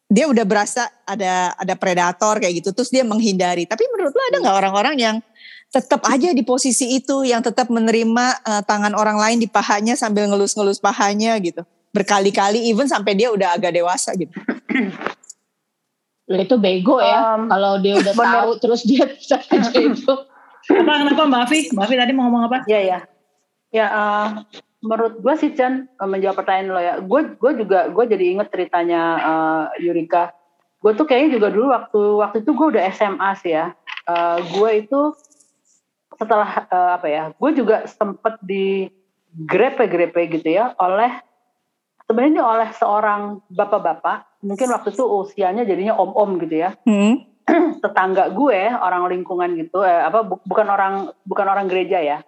dia 0.06 0.26
udah 0.26 0.42
berasa 0.42 0.82
ada 1.04 1.54
ada 1.54 1.74
predator 1.74 2.36
kayak 2.36 2.54
gitu 2.56 2.70
terus 2.70 2.88
dia 2.88 3.02
menghindari. 3.02 3.64
Tapi 3.64 3.86
menurut 3.88 4.10
lo 4.10 4.22
ada 4.24 4.36
nggak 4.38 4.56
orang-orang 4.58 4.96
yang 4.96 5.16
tetap 5.68 6.02
aja 6.04 6.30
di 6.30 6.42
posisi 6.42 6.92
itu 6.92 7.22
yang 7.22 7.40
tetap 7.40 7.68
menerima 7.68 8.24
eh, 8.42 8.62
tangan 8.62 8.92
orang 8.92 9.16
lain 9.16 9.38
di 9.38 9.46
pahanya 9.46 9.94
sambil 9.94 10.26
ngelus-ngelus 10.26 10.78
pahanya 10.78 11.38
gitu. 11.38 11.62
Berkali-kali 11.90 12.66
even 12.66 12.86
sampai 12.86 13.14
dia 13.14 13.28
udah 13.28 13.54
agak 13.54 13.72
dewasa 13.72 14.14
gitu. 14.14 14.30
Lah, 16.26 16.40
itu 16.40 16.56
bego 16.56 16.98
ya. 16.98 17.34
Um, 17.34 17.50
Kalau 17.50 17.72
dia 17.78 17.94
udah 17.96 18.14
bener. 18.16 18.34
tahu 18.36 18.50
terus 18.58 18.80
dia 18.82 19.02
bisa 19.04 19.38
aja 19.40 19.70
itu. 19.74 20.12
Apa 20.70 20.92
kenapa 21.00 21.22
Mbak 21.24 21.40
Afi? 21.42 21.60
Mbak 21.70 21.82
Afi 21.82 21.94
tadi 21.96 22.12
mau 22.12 22.26
ngomong 22.26 22.46
apa? 22.46 22.58
Iya 22.66 22.80
ya. 22.80 22.98
Ya 23.70 23.86
eh, 23.86 24.26
menurut 24.80 25.20
gue 25.20 25.34
sih 25.36 25.52
Chan 25.52 25.86
eh, 25.86 26.08
menjawab 26.08 26.36
pertanyaan 26.36 26.68
lo 26.68 26.80
ya. 26.80 26.94
Gue 26.98 27.34
gue 27.34 27.52
juga 27.58 27.88
gue 27.88 28.04
jadi 28.06 28.24
inget 28.32 28.48
ceritanya 28.48 29.00
eh, 29.18 29.64
Yurika. 29.84 30.32
Gue 30.80 30.92
tuh 30.94 31.04
kayaknya 31.04 31.36
juga 31.36 31.48
dulu 31.48 31.66
waktu 31.68 32.00
waktu 32.16 32.36
itu 32.40 32.50
gue 32.50 32.66
udah 32.72 32.84
SMA 32.90 33.30
sih 33.36 33.52
ya. 33.52 33.72
Eh, 34.04 34.38
gue 34.50 34.70
itu 34.80 35.00
setelah 36.16 36.48
eh, 36.64 36.90
apa 36.96 37.06
ya? 37.06 37.24
Gue 37.32 37.50
juga 37.52 37.84
sempet 37.84 38.40
di 38.40 38.88
grepe-grepe 39.30 40.26
gitu 40.28 40.48
ya 40.50 40.74
oleh 40.74 41.22
sebenarnya 42.02 42.42
oleh 42.42 42.68
seorang 42.74 43.38
bapak-bapak 43.46 44.42
mungkin 44.42 44.74
waktu 44.74 44.90
itu 44.90 45.06
usianya 45.06 45.62
jadinya 45.62 45.94
om-om 45.94 46.42
gitu 46.42 46.58
ya 46.58 46.74
Hmm. 46.82 47.22
tetangga 47.84 48.34
gue 48.34 48.58
orang 48.74 49.06
lingkungan 49.06 49.54
gitu 49.54 49.86
eh, 49.86 50.02
apa 50.02 50.26
bu- 50.26 50.42
bukan 50.42 50.66
orang 50.66 50.94
bukan 51.22 51.46
orang 51.46 51.70
gereja 51.70 52.02
ya 52.02 52.18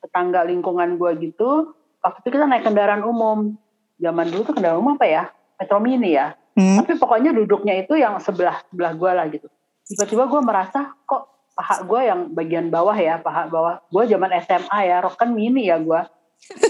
tetangga 0.00 0.40
lingkungan 0.48 0.96
gue 0.96 1.20
gitu 1.20 1.76
waktu 2.02 2.18
itu 2.24 2.28
kita 2.34 2.44
naik 2.46 2.64
kendaraan 2.66 3.02
umum. 3.04 3.54
Zaman 3.98 4.30
dulu 4.30 4.42
tuh 4.46 4.54
kendaraan 4.54 4.80
umum 4.80 4.94
apa 4.94 5.06
ya? 5.06 5.24
Metro 5.58 5.78
Mini 5.82 6.14
ya. 6.14 6.34
Hmm. 6.58 6.82
tapi 6.82 6.98
pokoknya 6.98 7.30
duduknya 7.30 7.86
itu 7.86 7.94
yang 7.94 8.18
sebelah 8.18 8.58
sebelah 8.66 8.90
gue 8.98 9.10
lah 9.14 9.30
gitu. 9.30 9.46
Tiba-tiba 9.86 10.26
gue 10.26 10.40
merasa 10.42 10.90
kok 11.06 11.54
paha 11.54 11.86
gue 11.86 12.00
yang 12.02 12.20
bagian 12.34 12.66
bawah 12.66 12.98
ya? 12.98 13.22
Paha 13.22 13.46
bawah 13.46 13.78
gue 13.86 14.02
zaman 14.10 14.34
SMA 14.42 14.78
ya? 14.90 14.98
Rok 14.98 15.14
kan 15.14 15.30
mini 15.30 15.70
ya 15.70 15.78
gue 15.78 16.02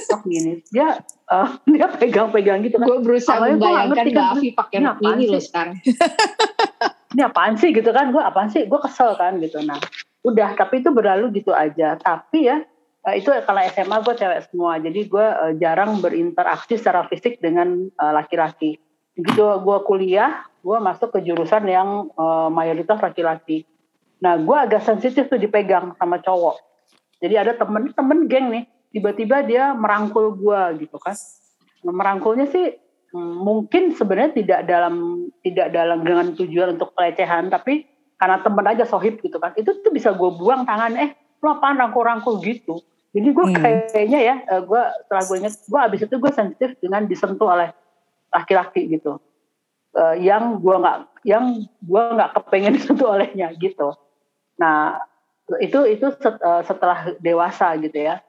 rok 0.08 0.22
mini. 0.24 0.64
Dia 0.72 0.98
eh, 1.04 1.48
dia 1.72 1.86
pegang-pegang 1.88 2.64
gitu 2.66 2.76
kan. 2.80 2.86
Gue 2.88 2.98
berusaha 3.04 3.36
Awalnya 3.38 3.56
membayangkan 3.60 3.96
ngerti 3.96 4.10
Mbak 4.12 4.20
kan, 4.20 4.34
Afi 4.36 4.48
pakai 4.52 4.76
ini 4.76 4.86
rok 4.86 4.98
mini 5.00 5.24
loh 5.28 5.42
sekarang. 5.42 5.76
ini 7.14 7.22
apaan 7.24 7.54
sih? 7.56 7.70
gitu 7.72 7.90
kan. 7.92 8.06
Gue 8.10 8.22
apaan 8.22 8.48
sih? 8.50 8.62
Gue 8.66 8.80
kesel 8.82 9.10
kan 9.16 9.38
gitu. 9.40 9.58
Nah 9.62 9.78
udah 10.26 10.48
tapi 10.58 10.80
itu 10.82 10.90
berlalu 10.92 11.40
gitu 11.40 11.52
aja. 11.52 11.96
Tapi 11.96 12.48
ya 12.48 12.64
eh, 13.06 13.14
itu 13.20 13.30
kalau 13.44 13.60
SMA 13.70 13.96
gue 14.02 14.14
cewek 14.18 14.40
semua. 14.50 14.80
Jadi 14.82 15.00
gue 15.06 15.26
eh, 15.26 15.52
jarang 15.62 16.02
berinteraksi 16.02 16.80
secara 16.80 17.06
fisik 17.06 17.38
dengan 17.38 17.86
eh, 17.86 18.12
laki-laki. 18.14 18.80
Begitu 19.14 19.42
gue 19.42 19.78
kuliah 19.86 20.42
gue 20.58 20.78
masuk 20.82 21.14
ke 21.14 21.22
jurusan 21.22 21.68
yang 21.68 22.10
eh, 22.10 22.48
mayoritas 22.50 22.98
laki-laki. 22.98 23.68
Nah 24.24 24.40
gue 24.40 24.56
agak 24.56 24.82
sensitif 24.82 25.30
tuh 25.30 25.38
dipegang 25.38 25.94
sama 26.00 26.18
cowok. 26.18 26.58
Jadi 27.18 27.34
ada 27.34 27.52
temen-temen 27.54 28.30
geng 28.30 28.46
nih 28.50 28.64
tiba-tiba 28.94 29.44
dia 29.44 29.74
merangkul 29.74 30.34
gue 30.38 30.86
gitu 30.86 30.96
kan. 30.98 31.14
Nah, 31.86 31.94
merangkulnya 31.94 32.50
sih 32.50 32.74
Hmm, 33.08 33.40
mungkin 33.40 33.96
sebenarnya 33.96 34.36
tidak 34.36 34.60
dalam 34.68 35.24
tidak 35.40 35.72
dalam 35.72 36.04
dengan 36.04 36.36
tujuan 36.36 36.76
untuk 36.76 36.92
pelecehan 36.92 37.48
tapi 37.48 37.88
karena 38.20 38.44
temen 38.44 38.66
aja 38.68 38.84
sohib 38.84 39.16
gitu 39.24 39.40
kan. 39.40 39.56
Itu 39.56 39.80
tuh 39.80 39.88
bisa 39.88 40.12
gue 40.12 40.30
buang 40.36 40.68
tangan 40.68 40.92
eh 41.00 41.16
lo 41.38 41.48
apaan 41.58 41.78
rangkul-rangkul 41.78 42.42
gitu. 42.42 42.82
Jadi 43.14 43.28
gue 43.32 43.46
Hmm. 43.50 43.56
kayaknya 43.56 44.20
ya 44.20 44.36
eh, 44.44 44.62
gue 44.62 44.82
setelah 45.06 45.22
gue 45.24 45.36
inget 45.40 45.54
gue 45.64 45.80
abis 45.80 46.00
itu 46.04 46.14
gue 46.20 46.32
sensitif 46.34 46.70
dengan 46.78 47.02
disentuh 47.08 47.48
oleh 47.48 47.72
laki-laki 48.28 48.84
gitu. 48.90 49.16
Eh, 49.96 50.22
yang 50.22 50.60
gue 50.60 50.76
nggak 50.76 50.98
yang 51.24 51.44
gue 51.64 52.02
nggak 52.14 52.30
kepengen 52.36 52.74
disentuh 52.78 53.16
olehnya 53.16 53.48
gitu. 53.56 53.96
Nah 54.60 55.00
itu 55.64 55.80
itu 55.88 56.06
set- 56.20 56.42
eh, 56.44 56.62
setelah 56.68 57.16
dewasa 57.18 57.72
gitu 57.80 57.96
ya. 57.96 58.20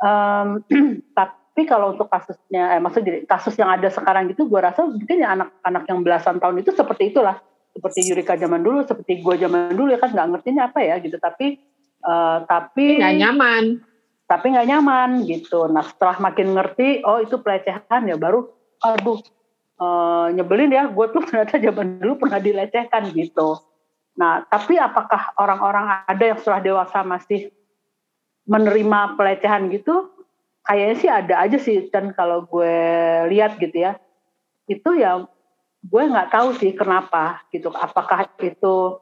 Em, 0.00 0.62
tapi 1.18 1.66
kalau 1.66 1.92
untuk 1.92 2.06
kasusnya, 2.06 2.78
eh, 2.78 2.80
maksud 2.80 3.02
gini, 3.02 3.26
kasus 3.26 3.58
yang 3.58 3.68
ada 3.68 3.90
sekarang 3.90 4.30
gitu, 4.30 4.46
gue 4.46 4.60
rasa 4.62 4.86
mungkin 4.86 5.20
ya 5.20 5.34
anak-anak 5.34 5.84
yang 5.90 6.00
belasan 6.06 6.38
tahun 6.38 6.62
itu 6.62 6.70
seperti 6.72 7.10
itulah, 7.12 7.42
seperti 7.74 8.06
Yurika 8.08 8.38
zaman 8.38 8.62
dulu, 8.64 8.86
seperti 8.86 9.20
gue 9.20 9.34
zaman 9.36 9.74
dulu 9.74 9.92
ya 9.92 9.98
kan 10.00 10.14
nggak 10.14 10.28
ngertinya 10.30 10.70
apa 10.70 10.80
ya 10.80 10.96
gitu, 11.02 11.18
tapi 11.20 11.58
eh, 12.00 12.38
tapi 12.48 13.00
Nggak 13.00 13.16
nyaman. 13.20 13.64
tapi 14.30 14.46
nggak 14.54 14.68
nyaman 14.70 15.10
gitu. 15.26 15.66
Nah 15.66 15.82
setelah 15.82 16.16
makin 16.22 16.54
ngerti, 16.54 17.02
oh 17.02 17.18
itu 17.18 17.42
pelecehan 17.42 18.06
ya 18.06 18.14
baru, 18.14 18.46
aduh 18.78 19.18
eh, 19.80 20.26
nyebelin 20.38 20.70
ya, 20.70 20.86
gue 20.86 21.06
tuh 21.10 21.22
ternyata 21.28 21.58
zaman 21.58 21.98
dulu 21.98 22.26
pernah 22.26 22.38
dilecehkan 22.38 23.10
gitu. 23.10 23.58
Nah 24.16 24.46
tapi 24.46 24.78
apakah 24.78 25.34
orang-orang 25.36 26.04
ada 26.06 26.24
yang 26.24 26.38
setelah 26.38 26.62
dewasa 26.62 27.02
masih 27.02 27.50
menerima 28.46 29.18
pelecehan 29.18 29.70
gitu? 29.70 30.10
Kayaknya 30.60 30.96
sih 31.00 31.10
ada 31.10 31.34
aja 31.40 31.58
sih, 31.58 31.88
dan 31.90 32.12
kalau 32.14 32.44
gue 32.46 32.76
lihat 33.32 33.56
gitu 33.58 33.74
ya, 33.74 33.96
itu 34.68 34.90
ya 34.94 35.24
gue 35.80 36.02
nggak 36.04 36.30
tahu 36.30 36.52
sih 36.60 36.76
kenapa 36.76 37.40
gitu. 37.50 37.72
Apakah 37.72 38.28
itu 38.38 39.00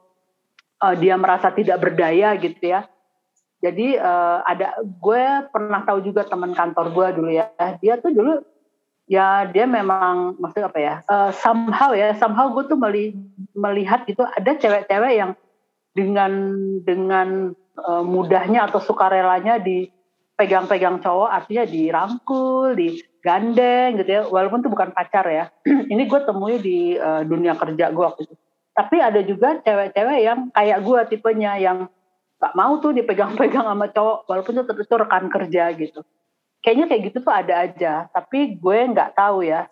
eh, 0.83 0.95
dia 0.99 1.15
merasa 1.19 1.51
tidak 1.51 1.77
berdaya 1.83 2.35
gitu 2.39 2.63
ya? 2.63 2.87
Jadi 3.59 3.99
eh, 3.99 4.37
ada 4.47 4.79
gue 4.83 5.23
pernah 5.51 5.83
tahu 5.83 5.99
juga 5.99 6.23
teman 6.23 6.55
kantor 6.55 6.95
gue 6.95 7.07
dulu 7.19 7.31
ya, 7.31 7.51
dia 7.83 7.99
tuh 7.99 8.15
dulu 8.15 8.39
ya 9.09 9.49
dia 9.49 9.65
memang 9.65 10.37
maksudnya 10.37 10.69
apa 10.69 10.79
ya? 10.79 10.95
eh, 11.03 11.31
somehow 11.35 11.91
ya, 11.91 12.15
somehow 12.15 12.47
gue 12.55 12.63
tuh 12.69 12.79
meli- 12.79 13.17
melihat 13.57 14.05
gitu 14.07 14.23
ada 14.23 14.55
cewek-cewek 14.55 15.13
yang 15.17 15.31
dengan 15.91 16.31
dengan 16.85 17.27
eh, 17.75 18.03
mudahnya 18.05 18.71
atau 18.71 18.79
sukarelanya 18.79 19.59
dipegang-pegang 19.59 21.03
cowok, 21.03 21.27
artinya 21.27 21.65
dirangkul, 21.67 22.77
digandeng 22.77 23.99
gitu 23.99 24.09
ya, 24.09 24.21
walaupun 24.29 24.63
itu 24.63 24.71
bukan 24.71 24.95
pacar 24.95 25.25
ya. 25.27 25.45
Ini 25.91 26.07
gue 26.07 26.19
temui 26.23 26.55
di 26.63 26.95
eh, 26.95 27.23
dunia 27.27 27.59
kerja 27.59 27.91
gue 27.91 28.05
waktu 28.07 28.23
itu. 28.29 28.35
Tapi 28.73 28.95
ada 29.01 29.19
juga 29.25 29.59
cewek-cewek 29.59 30.19
yang 30.23 30.39
kayak 30.55 30.79
gue 30.85 30.99
tipenya 31.15 31.59
yang 31.59 31.89
nggak 32.39 32.53
mau 32.55 32.79
tuh 32.79 32.95
dipegang-pegang 32.95 33.67
sama 33.67 33.91
cowok 33.91 34.17
walaupun 34.31 34.63
itu 34.63 34.73
itu 34.79 34.95
rekan 34.95 35.25
kerja 35.27 35.63
gitu. 35.75 35.99
Kayaknya 36.63 36.85
kayak 36.87 37.01
gitu 37.11 37.17
tuh 37.23 37.33
ada 37.35 37.53
aja 37.67 37.93
tapi 38.11 38.55
gue 38.55 38.77
nggak 38.95 39.15
tahu 39.15 39.43
ya 39.43 39.67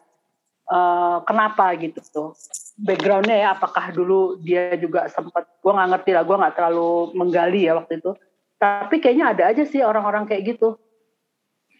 eh, 0.67 1.17
kenapa 1.23 1.71
gitu 1.79 2.03
tuh. 2.11 2.29
Backgroundnya 2.77 3.37
ya 3.39 3.47
apakah 3.57 3.89
dulu 3.95 4.37
dia 4.43 4.75
juga 4.77 5.07
sempat 5.09 5.47
gue 5.63 5.71
nggak 5.71 5.89
ngerti 5.95 6.11
lah 6.13 6.23
gue 6.27 6.37
nggak 6.37 6.55
terlalu 6.59 6.91
menggali 7.15 7.61
ya 7.65 7.79
waktu 7.79 8.03
itu. 8.03 8.11
Tapi 8.57 8.99
kayaknya 8.99 9.25
ada 9.31 9.43
aja 9.53 9.63
sih 9.63 9.79
orang-orang 9.79 10.27
kayak 10.27 10.57
gitu. 10.57 10.75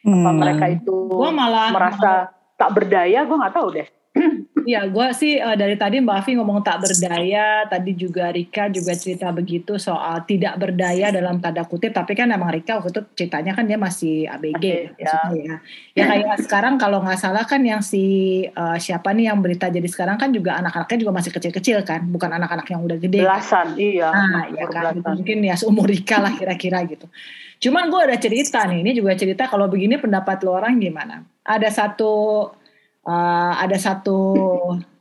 Apa 0.08 0.30
Hmm. 0.32 0.40
mereka 0.40 0.72
itu 0.72 0.96
Gue 1.10 1.32
malah 1.36 1.74
merasa 1.76 2.32
tak 2.56 2.70
berdaya 2.72 3.28
gue 3.28 3.38
nggak 3.38 3.56
tahu 3.56 3.68
deh 3.76 3.88
Iya, 4.68 4.84
gue 4.92 5.08
sih 5.16 5.40
eh, 5.40 5.56
dari 5.56 5.80
tadi 5.80 6.04
Mbak 6.04 6.18
Afi 6.20 6.36
ngomong 6.36 6.60
tak 6.60 6.84
berdaya, 6.84 7.64
tadi 7.72 7.96
juga 7.96 8.36
Rika 8.36 8.68
juga 8.68 8.92
cerita 9.00 9.32
begitu 9.32 9.80
soal 9.80 10.28
tidak 10.28 10.60
berdaya 10.60 11.08
dalam 11.08 11.40
tanda 11.40 11.64
kutip, 11.64 11.96
tapi 11.96 12.20
kan 12.20 12.28
emang 12.36 12.52
Rika 12.52 12.84
waktu 12.84 12.92
itu 12.92 13.02
ceritanya 13.16 13.56
kan 13.56 13.64
dia 13.64 13.80
masih 13.80 14.28
ABG, 14.28 14.60
Masih, 14.60 14.80
maksudnya 15.00 15.40
ya. 15.40 15.56
Ya 15.96 16.04
kayak 16.12 16.36
sekarang 16.44 16.76
kalau 16.76 17.00
nggak 17.00 17.16
salah 17.16 17.48
kan 17.48 17.64
yang 17.64 17.80
si 17.80 18.04
eh, 18.44 18.78
siapa 18.84 19.16
nih 19.16 19.32
yang 19.32 19.40
berita 19.40 19.72
jadi 19.72 19.88
sekarang 19.88 20.20
kan 20.20 20.36
juga 20.36 20.60
anak-anaknya 20.60 20.98
juga 21.00 21.14
masih 21.16 21.32
kecil-kecil 21.32 21.78
kan, 21.88 22.04
bukan 22.12 22.28
anak-anak 22.36 22.68
yang 22.68 22.84
udah 22.84 22.98
gede. 23.00 23.24
belasan 23.24 23.80
iya 23.80 24.12
Nah, 24.12 24.52
ya 24.52 24.68
kan, 24.68 25.00
belasan. 25.00 25.16
mungkin 25.16 25.38
ya 25.48 25.56
seumur 25.56 25.88
Rika 25.88 26.20
lah 26.20 26.36
kira-kira 26.36 26.84
gitu. 26.84 27.08
Cuman 27.64 27.88
gue 27.88 28.02
ada 28.04 28.18
cerita 28.20 28.68
nih, 28.68 28.84
ini 28.84 28.92
juga 28.94 29.16
cerita 29.16 29.48
kalau 29.48 29.72
begini 29.72 29.96
pendapat 29.96 30.44
lo 30.44 30.60
orang 30.60 30.76
gimana? 30.78 31.24
Ada 31.48 31.72
satu, 31.72 32.12
eh, 33.08 33.54
ada 33.64 33.78
satu 33.80 34.20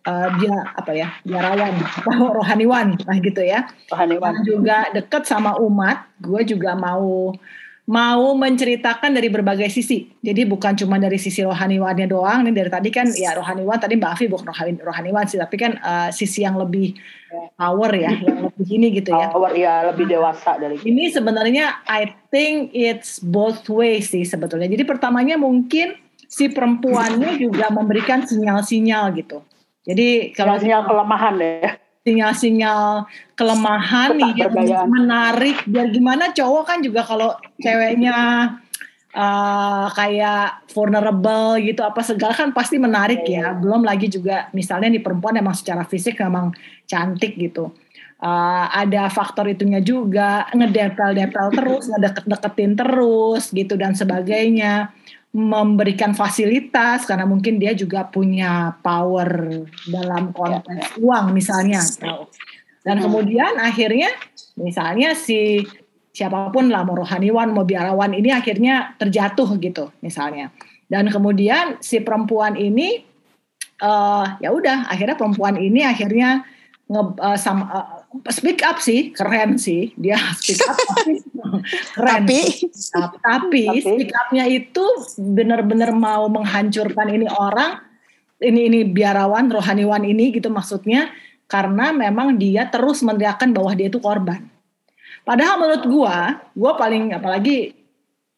eh, 0.07 0.29
dia 0.39 0.57
apa 0.71 0.93
ya, 0.95 1.11
biarawan, 1.27 1.75
apa, 1.83 2.13
rohaniwan, 2.39 2.95
lah 3.03 3.19
gitu 3.19 3.43
ya. 3.43 3.67
Rohaniwan. 3.91 4.39
Yang 4.39 4.47
juga 4.47 4.79
deket 4.95 5.27
sama 5.27 5.59
umat, 5.59 6.07
gue 6.23 6.47
juga 6.47 6.79
mau 6.79 7.35
mau 7.87 8.35
menceritakan 8.35 9.15
dari 9.15 9.31
berbagai 9.31 9.71
sisi. 9.71 10.11
Jadi 10.19 10.43
bukan 10.43 10.75
cuma 10.75 10.99
dari 10.99 11.23
sisi 11.23 11.47
rohaniwannya 11.47 12.11
doang. 12.11 12.43
Nih 12.43 12.51
dari 12.51 12.67
tadi 12.67 12.91
kan 12.91 13.07
ya 13.15 13.39
rohaniwan 13.39 13.79
tadi 13.79 13.95
Mbak 13.95 14.11
Afi 14.11 14.27
bukan 14.27 14.47
rohani, 14.51 14.73
rohaniwan 14.83 15.25
sih, 15.31 15.39
tapi 15.39 15.55
kan 15.55 15.79
eh, 15.79 16.11
sisi 16.11 16.43
yang 16.43 16.59
lebih 16.59 16.99
power 17.55 17.91
ya, 17.95 18.11
yang 18.11 18.51
lebih 18.51 18.67
ini 18.67 18.87
gitu 18.99 19.15
ya. 19.15 19.31
Power 19.31 19.55
ya 19.55 19.87
lebih 19.95 20.11
dewasa 20.11 20.59
dari 20.59 20.83
Ini 20.83 21.15
sebenarnya 21.15 21.87
I 21.87 22.11
think 22.35 22.75
it's 22.75 23.23
both 23.23 23.67
ways 23.71 24.11
sih 24.11 24.27
sebetulnya. 24.27 24.67
Jadi 24.67 24.83
pertamanya 24.83 25.39
mungkin 25.39 25.95
si 26.27 26.51
perempuannya 26.51 27.39
juga 27.39 27.71
memberikan 27.71 28.27
sinyal-sinyal 28.27 29.15
gitu. 29.17 29.43
Jadi 29.87 30.35
kalau 30.35 30.59
sinyal 30.59 30.83
kelemahan 30.85 31.37
ya 31.39 31.79
sinyal-sinyal 32.07 33.03
kelemahan 33.35 34.15
nih 34.15 34.47
yang 34.71 34.87
menarik 34.87 35.67
biar 35.67 35.91
gimana 35.91 36.31
cowok 36.31 36.65
kan 36.71 36.79
juga 36.79 37.03
kalau 37.03 37.35
ceweknya 37.59 38.19
uh, 39.11 39.91
kayak 39.91 40.71
vulnerable 40.71 41.59
gitu 41.59 41.83
apa 41.83 42.07
segala 42.07 42.31
kan 42.39 42.55
pasti 42.55 42.79
menarik 42.79 43.27
ya. 43.27 43.59
Belum 43.59 43.83
lagi 43.83 44.07
juga 44.07 44.47
misalnya 44.55 44.95
di 44.95 45.03
perempuan 45.03 45.35
emang 45.35 45.59
secara 45.59 45.83
fisik 45.83 46.23
memang 46.23 46.55
cantik 46.87 47.35
gitu. 47.35 47.75
Uh, 48.17 48.65
ada 48.73 49.13
faktor 49.13 49.45
itunya 49.45 49.85
juga 49.85 50.49
ngedepel-depel 50.57 51.53
terus, 51.53 51.85
ngedeket-deketin 51.85 52.73
terus 52.73 53.53
gitu 53.53 53.77
dan 53.77 53.93
sebagainya 53.93 54.89
memberikan 55.37 56.17
fasilitas 56.17 57.05
karena 57.05 57.29
mungkin 57.29 57.61
dia 57.61 57.77
juga 57.77 58.09
punya 58.09 58.73
power 58.81 59.61
dalam 59.85 60.33
konteks 60.33 60.97
uang 60.97 61.37
misalnya. 61.37 61.85
Dan 62.81 63.05
kemudian 63.05 63.61
akhirnya 63.61 64.09
misalnya 64.57 65.13
si 65.13 65.61
siapa 66.17 66.49
pun 66.49 66.73
lah 66.73 66.81
mau 66.89 66.97
rohaniwan 66.97 67.53
mau 67.53 67.69
biarawan 67.69 68.17
ini 68.17 68.33
akhirnya 68.33 68.97
terjatuh 68.97 69.61
gitu 69.61 69.93
misalnya. 70.01 70.49
Dan 70.89 71.13
kemudian 71.13 71.77
si 71.85 72.01
perempuan 72.01 72.57
ini 72.57 73.05
uh, 73.85 74.41
ya 74.41 74.49
udah 74.49 74.89
akhirnya 74.89 75.21
perempuan 75.21 75.61
ini 75.61 75.85
akhirnya 75.85 76.49
nge, 76.89 77.03
uh, 77.21 77.37
sama, 77.37 77.65
uh, 77.69 77.96
speak 78.31 78.61
up 78.65 78.79
sih 78.81 79.13
keren 79.13 79.57
sih. 79.61 79.93
Dia 79.97 80.17
speak 80.39 80.61
up 80.67 80.77
tapi 80.91 81.13
keren. 81.95 82.25
Tapi? 82.25 82.41
tapi, 82.93 83.17
tapi? 83.23 83.65
speak 83.83 84.13
upnya 84.13 84.45
itu 84.49 84.85
benar-benar 85.19 85.91
mau 85.95 86.29
menghancurkan 86.29 87.09
ini 87.11 87.27
orang 87.31 87.81
ini 88.43 88.69
ini 88.69 88.81
biarawan 88.85 89.49
rohaniwan 89.49 90.05
ini 90.05 90.33
gitu 90.35 90.53
maksudnya 90.53 91.09
karena 91.47 91.95
memang 91.95 92.37
dia 92.37 92.67
terus 92.69 93.01
meneriakkan 93.01 93.55
bahwa 93.55 93.73
dia 93.73 93.89
itu 93.89 94.03
korban. 94.03 94.45
Padahal 95.23 95.59
menurut 95.59 95.85
gua 95.87 96.17
gua 96.53 96.77
paling 96.77 97.15
apalagi 97.15 97.75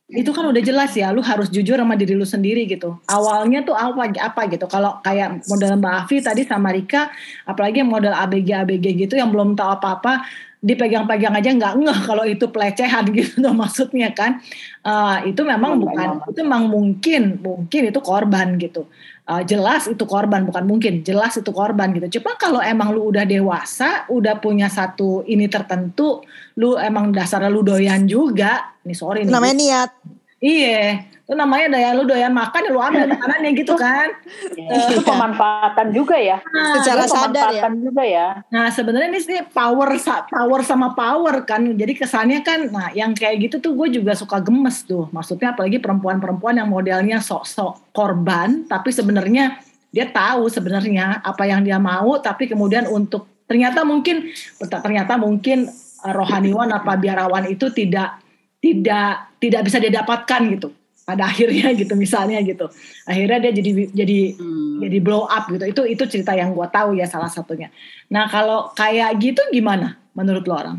itu 0.08 0.32
kan 0.32 0.48
udah 0.48 0.62
jelas 0.64 0.96
ya 0.96 1.12
lu 1.12 1.20
harus 1.20 1.52
jujur 1.52 1.76
sama 1.76 1.92
diri 1.92 2.16
lu 2.16 2.24
sendiri 2.24 2.64
gitu. 2.64 2.96
Awalnya 3.12 3.60
tuh 3.60 3.76
apa 3.76 4.08
apa 4.16 4.40
gitu. 4.48 4.64
Kalau 4.64 5.04
kayak 5.04 5.44
model 5.44 5.76
Mbak 5.76 5.94
Afi 6.04 6.16
tadi 6.24 6.48
sama 6.48 6.72
Rika 6.72 7.12
apalagi 7.44 7.84
yang 7.84 7.92
model 7.92 8.16
ABG 8.16 8.48
ABG 8.56 8.86
gitu 9.04 9.20
yang 9.20 9.28
belum 9.28 9.52
tahu 9.52 9.68
apa-apa 9.68 10.24
dipegang-pegang 10.58 11.38
aja 11.38 11.54
nggak 11.54 11.74
ngeh 11.78 12.00
kalau 12.02 12.24
itu 12.26 12.50
pelecehan 12.50 13.04
gitu 13.20 13.44
tuh 13.44 13.52
maksudnya 13.52 14.08
kan. 14.16 14.40
Uh, 14.80 15.28
itu 15.28 15.44
memang 15.44 15.76
bukan 15.76 16.24
itu 16.24 16.40
memang 16.40 16.72
mungkin 16.72 17.22
mungkin 17.44 17.82
itu 17.92 18.00
korban 18.00 18.56
gitu 18.56 18.88
uh, 19.28 19.44
jelas 19.44 19.86
itu 19.86 20.04
korban 20.08 20.48
bukan 20.48 20.64
mungkin. 20.64 21.04
Jelas 21.04 21.36
itu 21.36 21.52
korban 21.52 21.92
gitu. 21.92 22.18
Cuma 22.18 22.34
kalau 22.40 22.64
emang 22.64 22.96
lu 22.96 23.12
udah 23.12 23.28
dewasa 23.28 24.08
udah 24.08 24.40
punya 24.40 24.72
satu 24.72 25.22
ini 25.28 25.46
tertentu 25.46 26.24
lu 26.58 26.74
emang 26.74 27.14
dasarnya 27.14 27.46
lu 27.46 27.62
doyan 27.62 28.08
juga 28.10 28.74
nih 28.82 28.96
sorry 28.96 29.22
nih 29.22 29.30
namanya 29.30 29.54
niat 29.54 29.90
iya 30.38 31.04
itu 31.28 31.36
namanya 31.36 31.76
daya 31.76 31.92
lu 31.92 32.08
doyan 32.08 32.32
makan 32.32 32.64
ya 32.64 32.70
lu 32.72 32.80
ambil 32.80 33.04
makanannya 33.04 33.50
gitu 33.52 33.76
kan 33.76 34.08
itu 34.56 35.04
pemanfaatan 35.04 35.92
juga 35.92 36.16
ya 36.16 36.40
Nah, 36.48 36.80
Secara 36.80 37.04
sadar 37.04 37.52
ya. 37.52 37.60
pemanfaatan 37.60 37.74
juga 37.84 38.02
ya 38.08 38.28
Nah 38.48 38.72
sebenarnya 38.72 39.08
ini 39.12 39.20
sih 39.20 39.36
power 39.52 39.92
power 40.32 40.60
sama 40.64 40.96
power 40.96 41.44
kan. 41.44 41.60
Jadi 41.76 41.92
kesannya 41.98 42.40
kan, 42.40 42.72
nah 42.72 42.88
yang 42.96 43.12
kayak 43.12 43.44
gitu 43.44 43.56
tuh 43.60 43.72
gue 43.76 44.00
juga 44.00 44.16
suka 44.16 44.40
gemes 44.40 44.88
tuh. 44.88 45.10
Maksudnya 45.12 45.52
apalagi 45.52 45.78
perempuan-perempuan 45.82 46.56
yang 46.56 46.68
modelnya 46.70 47.20
sok-sok 47.20 47.92
korban, 47.92 48.64
tapi 48.64 48.88
sebenarnya 48.88 49.60
dia 49.92 50.08
tahu 50.08 50.48
sebenarnya 50.48 51.20
apa 51.20 51.44
yang 51.44 51.60
dia 51.64 51.76
mau, 51.76 52.16
tapi 52.20 52.48
kemudian 52.48 52.88
untuk 52.88 53.28
ternyata 53.48 53.84
mungkin 53.84 54.28
ternyata 54.60 55.16
mungkin 55.20 55.68
eh, 56.04 56.12
rohaniwan 56.12 56.72
apa 56.72 56.96
biarawan 56.96 57.48
itu 57.48 57.68
tidak 57.72 58.20
tidak 58.58 59.08
tidak 59.38 59.60
bisa 59.62 59.78
dia 59.78 59.92
dapatkan 59.94 60.42
gitu 60.52 60.68
pada 61.02 61.24
akhirnya 61.24 61.72
gitu 61.72 61.94
misalnya 61.94 62.38
gitu 62.40 62.68
akhirnya 63.04 63.38
dia 63.40 63.52
jadi 63.54 63.70
jadi 63.90 64.18
Hmm. 64.36 64.78
jadi 64.78 64.98
blow 64.98 65.24
up 65.24 65.48
gitu 65.48 65.64
itu 65.64 65.82
itu 65.88 66.04
cerita 66.06 66.32
yang 66.32 66.52
gue 66.52 66.68
tahu 66.68 66.92
ya 66.92 67.04
salah 67.04 67.26
satunya 67.26 67.72
nah 68.06 68.26
kalau 68.26 68.70
kayak 68.72 69.16
gitu 69.16 69.40
gimana 69.48 69.96
menurut 70.12 70.44
lo 70.44 70.54
orang 70.54 70.78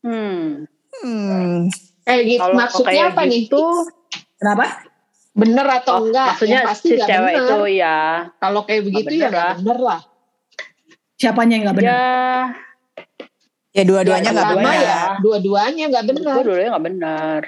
Hmm. 0.00 0.64
Hmm. 0.96 1.68
Eh 2.02 2.18
gitu, 2.26 2.40
Kalau 2.40 2.56
maksudnya 2.56 3.12
apa 3.12 3.22
nih? 3.22 3.44
gitu, 3.44 3.62
kenapa 4.34 4.64
Bener 5.30 5.62
atau 5.62 5.94
oh, 5.94 6.00
enggak? 6.02 6.34
maksudnya 6.34 6.58
Yang 6.58 6.68
pasti 6.72 6.88
si 6.88 6.94
nggak 6.96 7.06
cewek 7.06 7.30
bener. 7.30 7.44
itu 7.44 7.58
ya, 7.76 7.96
Kalau 8.34 8.60
kayak 8.64 8.82
begitu 8.82 9.12
ya 9.12 9.20
bener 9.20 9.28
nggak 9.28 9.44
lah. 9.44 9.56
bener 9.56 9.78
lah. 9.78 10.00
siapanya 11.14 11.52
yang 11.52 11.64
nggak 11.66 11.76
benar 11.76 11.92
ya, 11.92 12.02
Ya 13.70 13.82
dua-duanya 13.82 14.24
Ya, 14.24 14.34
nggak 14.34 14.48
benar. 14.52 14.74
ya. 14.76 15.00
Dua-duanya 15.20 15.84
nggak 15.88 16.04
benar. 16.08 16.34
dulu 16.36 16.58
nggak 16.58 16.84
benar. 16.84 17.40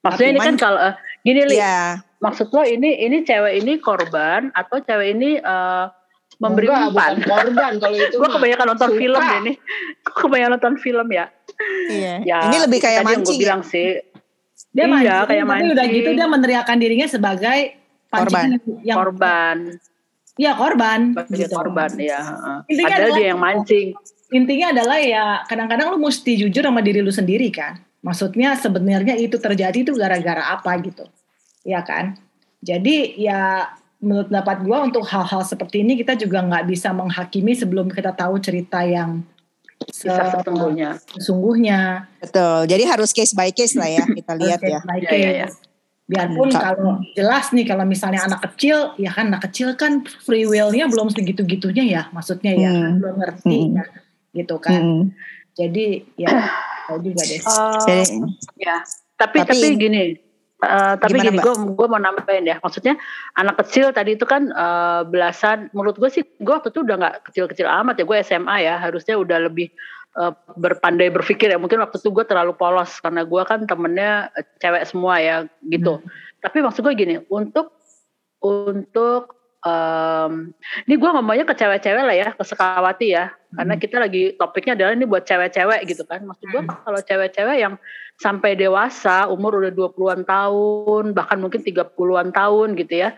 Maksudnya 0.00 0.28
ini 0.28 0.38
Cuman- 0.38 0.48
kan 0.48 0.56
kalau 0.56 0.78
eh, 0.80 0.94
gini 1.20 1.40
li, 1.44 1.56
Iya. 1.56 1.78
maksud 2.16 2.46
lo 2.48 2.62
ini 2.62 2.90
ini 3.00 3.22
cewek 3.22 3.54
ini 3.56 3.72
korban 3.76 4.50
atau 4.52 4.76
cewek 4.78 5.08
ini 5.12 5.30
eh, 5.36 5.84
memberi 6.36 6.66
Enggak, 6.66 6.82
umpan? 6.88 7.12
bukan 7.14 7.14
korban 7.24 7.72
kalau 7.78 7.96
itu. 8.02 8.14
gue 8.16 8.28
kebanyakan 8.28 8.66
nonton 8.68 8.88
Suka. 8.88 8.98
film 8.98 9.20
deh 9.22 9.40
nih. 9.44 9.56
Gue 10.00 10.14
kebanyakan 10.20 10.52
nonton 10.52 10.74
film 10.76 11.06
ya. 11.10 11.24
Iya. 11.88 12.14
Ya, 12.22 12.38
Ini 12.44 12.56
lebih 12.60 12.78
kayak 12.78 13.00
tadi 13.00 13.06
yang 13.08 13.22
gue 13.22 13.22
mancing 13.22 13.36
ya. 13.36 13.42
bilang 13.42 13.62
sih. 13.62 13.88
dia 14.68 14.84
Iya, 14.84 14.88
mancing 14.88 15.06
kayak 15.24 15.44
tapi 15.46 15.64
udah 15.64 15.74
mancing. 15.78 15.94
gitu 15.96 16.10
dia 16.12 16.26
meneriakan 16.28 16.76
dirinya 16.76 17.06
sebagai 17.06 17.58
pancingan 18.06 18.50
yang 18.82 18.96
korban, 18.98 19.56
ya 20.36 20.52
korban 20.52 21.00
sebagai 21.12 21.38
gitu. 21.40 21.54
korban 21.54 21.90
ya. 21.96 22.20
heeh. 22.20 22.58
Intinya 22.68 22.88
Padahal 22.92 23.14
dia 23.14 23.26
yang 23.26 23.40
mancing. 23.40 23.86
Intinya 24.28 24.74
adalah 24.74 24.98
ya 24.98 25.24
kadang-kadang 25.44 25.94
lu 25.94 25.98
mesti 26.00 26.34
jujur 26.36 26.62
sama 26.62 26.80
diri 26.80 27.00
lu 27.00 27.10
sendiri 27.10 27.50
kan. 27.50 27.78
Maksudnya 28.02 28.54
sebenarnya 28.54 29.14
itu 29.14 29.34
terjadi 29.36 29.78
itu 29.82 29.92
gara-gara 29.92 30.54
apa 30.54 30.70
gitu. 30.80 31.06
Ya 31.66 31.82
kan? 31.82 32.14
Jadi 32.62 33.18
ya 33.18 33.70
menurut 33.98 34.28
pendapat 34.28 34.62
gua 34.62 34.86
untuk 34.86 35.02
hal-hal 35.02 35.42
seperti 35.42 35.82
ini 35.82 35.96
kita 35.96 36.14
juga 36.14 36.42
nggak 36.42 36.66
bisa 36.66 36.92
menghakimi 36.92 37.56
sebelum 37.56 37.90
kita 37.90 38.12
tahu 38.12 38.38
cerita 38.38 38.82
yang 38.82 39.22
se- 39.90 40.06
sesungguhnya. 40.10 40.98
sesungguhnya. 41.12 41.80
Betul. 42.22 42.66
Jadi 42.70 42.82
harus 42.86 43.10
case 43.10 43.34
by 43.34 43.50
case 43.50 43.74
lah 43.74 43.88
ya 43.88 44.04
kita 44.04 44.32
lihat 44.36 44.60
Oke, 44.62 44.70
ya. 44.70 44.80
baik 44.82 45.02
Ya, 45.02 45.14
ya, 45.16 45.30
ya. 45.44 45.48
Biarpun 46.06 46.54
Hmm. 46.54 46.62
kalau 46.62 46.92
jelas 47.18 47.50
nih 47.50 47.66
kalau 47.66 47.82
misalnya 47.82 48.22
anak 48.22 48.38
kecil, 48.46 48.94
ya 48.94 49.10
kan 49.10 49.26
anak 49.26 49.50
kecil 49.50 49.74
kan 49.74 50.06
free 50.22 50.46
will-nya 50.46 50.86
belum 50.86 51.10
segitu-gitunya 51.10 51.82
ya, 51.82 52.02
maksudnya 52.14 52.54
ya 52.54 52.70
Hmm. 52.70 53.02
belum 53.02 53.14
ngerti 53.18 53.58
Hmm. 53.58 53.74
ya, 53.74 53.84
gitu 54.36 54.60
kan. 54.60 54.76
Hmm. 54.76 55.02
Jadi 55.56 56.04
ya 56.20 56.28
juga 57.02 57.22
deh. 57.24 57.40
Eh, 57.40 57.78
Jadi, 57.88 58.20
Ya, 58.60 58.84
tapi 59.16 59.42
Tapi- 59.42 59.48
tapi, 59.48 59.66
gini, 59.80 60.02
eh, 60.60 60.94
tapi 61.00 61.16
Gimana, 61.18 61.24
gini, 61.32 61.38
gue 61.40 61.54
gue 61.74 61.86
mau 61.88 62.00
nambahin 62.00 62.44
ya. 62.46 62.56
Maksudnya 62.60 62.94
anak 63.34 63.64
kecil 63.64 63.90
tadi 63.96 64.14
itu 64.14 64.28
kan 64.28 64.52
eh, 64.52 65.02
belasan. 65.08 65.72
Menurut 65.72 65.96
gue 65.96 66.10
sih, 66.12 66.22
gue 66.22 66.52
waktu 66.52 66.68
itu 66.68 66.84
udah 66.84 66.96
nggak 67.00 67.16
kecil-kecil 67.32 67.66
amat 67.66 67.96
ya. 67.98 68.04
Gue 68.04 68.16
SMA 68.22 68.56
ya, 68.62 68.74
harusnya 68.76 69.16
udah 69.16 69.48
lebih 69.48 69.72
eh, 70.16 70.32
berpandai 70.60 71.08
berpikir 71.08 71.48
ya. 71.50 71.58
Mungkin 71.58 71.80
waktu 71.80 71.96
itu 71.98 72.12
gue 72.12 72.24
terlalu 72.28 72.52
polos 72.54 73.00
karena 73.00 73.24
gue 73.24 73.42
kan 73.48 73.64
temennya 73.64 74.28
cewek 74.60 74.84
semua 74.84 75.18
ya, 75.18 75.36
gitu. 75.66 76.04
Tapi 76.44 76.60
maksud 76.62 76.84
gue 76.84 76.94
gini, 76.94 77.16
untuk 77.32 77.72
untuk 78.44 79.35
em, 79.66 80.54
ini 80.86 80.94
gue 80.94 81.10
ngomongnya 81.10 81.42
ke 81.42 81.54
cewek-cewek 81.58 82.04
lah 82.06 82.16
ya, 82.16 82.28
ke 82.30 82.44
Sekawati 82.46 83.06
ya, 83.10 83.34
karena 83.58 83.74
kita 83.74 83.96
lagi 83.98 84.22
topiknya 84.38 84.78
adalah 84.78 84.92
ini 84.94 85.04
buat 85.10 85.26
cewek-cewek 85.26 85.80
gitu 85.90 86.06
kan. 86.06 86.22
Maksud 86.22 86.46
gue 86.54 86.62
kalau 86.62 87.00
cewek-cewek 87.02 87.56
yang 87.58 87.74
sampai 88.22 88.54
dewasa, 88.54 89.26
umur 89.26 89.58
udah 89.58 89.74
20-an 89.74 90.22
tahun, 90.24 91.04
bahkan 91.12 91.42
mungkin 91.42 91.66
30-an 91.66 92.30
tahun 92.30 92.78
gitu 92.78 92.94
ya, 93.02 93.10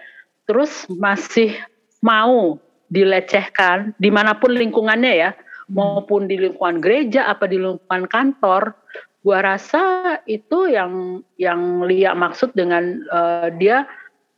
terus 0.49 0.89
masih 0.89 1.53
mau 2.01 2.57
dilecehkan 2.89 3.93
di 4.01 4.09
mana 4.09 4.33
pun 4.33 4.57
lingkungannya 4.57 5.13
ya, 5.13 5.31
maupun 5.69 6.25
di 6.27 6.41
lingkungan 6.41 6.81
gereja 6.81 7.29
apa 7.29 7.45
di 7.45 7.61
lingkungan 7.61 8.09
kantor, 8.09 8.73
gua 9.21 9.45
rasa 9.45 10.17
itu 10.25 10.73
yang 10.73 11.21
yang 11.37 11.85
Lia 11.85 12.17
maksud 12.17 12.57
dengan 12.57 13.05
eh, 13.05 13.49
dia 13.61 13.85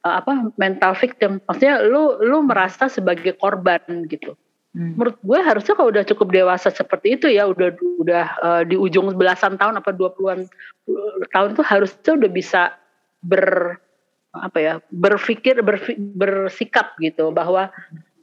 eh, 0.05 0.15
apa 0.21 0.53
mental 0.57 0.93
victim, 0.97 1.41
maksudnya 1.45 1.85
lu 1.85 2.21
lu 2.23 2.45
merasa 2.45 2.89
sebagai 2.89 3.37
korban 3.37 3.81
gitu 4.09 4.37
Hmm. 4.71 4.95
menurut 4.95 5.19
gue 5.27 5.39
harusnya 5.43 5.75
kalau 5.75 5.91
udah 5.91 6.07
cukup 6.07 6.31
dewasa 6.31 6.71
seperti 6.71 7.19
itu 7.19 7.27
ya 7.27 7.51
udah 7.51 7.75
udah 7.99 8.27
eh, 8.39 8.63
di 8.71 8.79
ujung 8.79 9.11
belasan 9.19 9.59
tahun 9.59 9.83
apa 9.83 9.91
20-an 9.91 10.47
tahun 11.35 11.59
itu 11.59 11.63
harusnya 11.67 12.13
udah 12.15 12.31
bisa 12.31 12.79
ber 13.19 13.77
apa 14.31 14.59
ya 14.63 14.75
berpikir 14.95 15.59
berfi- 15.67 15.99
bersikap 15.99 16.95
gitu 17.03 17.35
bahwa 17.35 17.75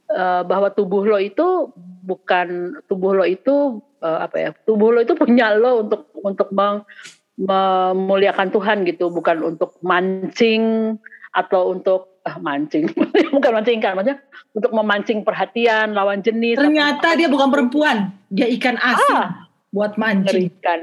eh, 0.08 0.42
bahwa 0.48 0.72
tubuh 0.72 1.04
lo 1.04 1.20
itu 1.20 1.68
bukan 2.08 2.80
tubuh 2.88 3.20
lo 3.20 3.28
itu 3.28 3.84
apa 4.00 4.36
ya 4.40 4.50
tubuh 4.64 4.96
lo 4.96 5.04
itu 5.04 5.12
punya 5.20 5.52
lo 5.52 5.84
untuk 5.84 6.08
untuk 6.24 6.48
meng- 6.48 6.88
memuliakan 7.36 8.48
Tuhan 8.48 8.88
gitu 8.88 9.12
bukan 9.12 9.44
untuk 9.44 9.76
mancing 9.84 10.96
atau 11.38 11.70
untuk 11.70 12.18
ah, 12.26 12.34
mancing 12.42 12.90
bukan 13.34 13.52
mancing 13.54 13.78
kan 13.78 13.94
maksudnya 13.94 14.18
untuk 14.50 14.74
memancing 14.74 15.22
perhatian 15.22 15.94
lawan 15.94 16.18
jenis 16.18 16.58
Ternyata 16.58 17.14
dia 17.14 17.30
bukan 17.30 17.46
perempuan, 17.54 18.10
dia 18.26 18.50
ikan 18.58 18.74
asin. 18.74 19.14
ah 19.14 19.48
buat 19.72 20.00
mancing. 20.00 20.48
Ikan 20.60 20.80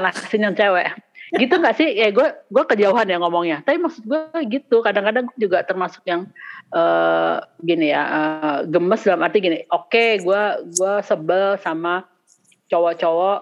asin 0.10 0.44
yang 0.44 0.54
cewek. 0.56 0.92
Gitu 1.30 1.54
gak 1.62 1.78
sih? 1.78 1.88
Ya 1.94 2.10
gue 2.10 2.26
gue 2.50 2.64
kejauhan 2.66 3.06
ya 3.06 3.16
ngomongnya. 3.22 3.62
Tapi 3.62 3.78
maksud 3.78 4.02
gue 4.04 4.20
gitu. 4.50 4.82
Kadang-kadang 4.82 5.30
juga 5.38 5.62
termasuk 5.62 6.02
yang 6.04 6.28
eh 6.70 7.36
gini 7.62 7.90
ya 7.90 8.02
eh, 8.02 8.58
gemes 8.68 9.06
dalam 9.06 9.24
arti 9.24 9.38
gini. 9.40 9.58
Oke, 9.70 10.20
gue 10.20 10.42
gue 10.74 10.94
sebel 11.06 11.56
sama 11.62 12.06
cowok-cowok 12.68 13.38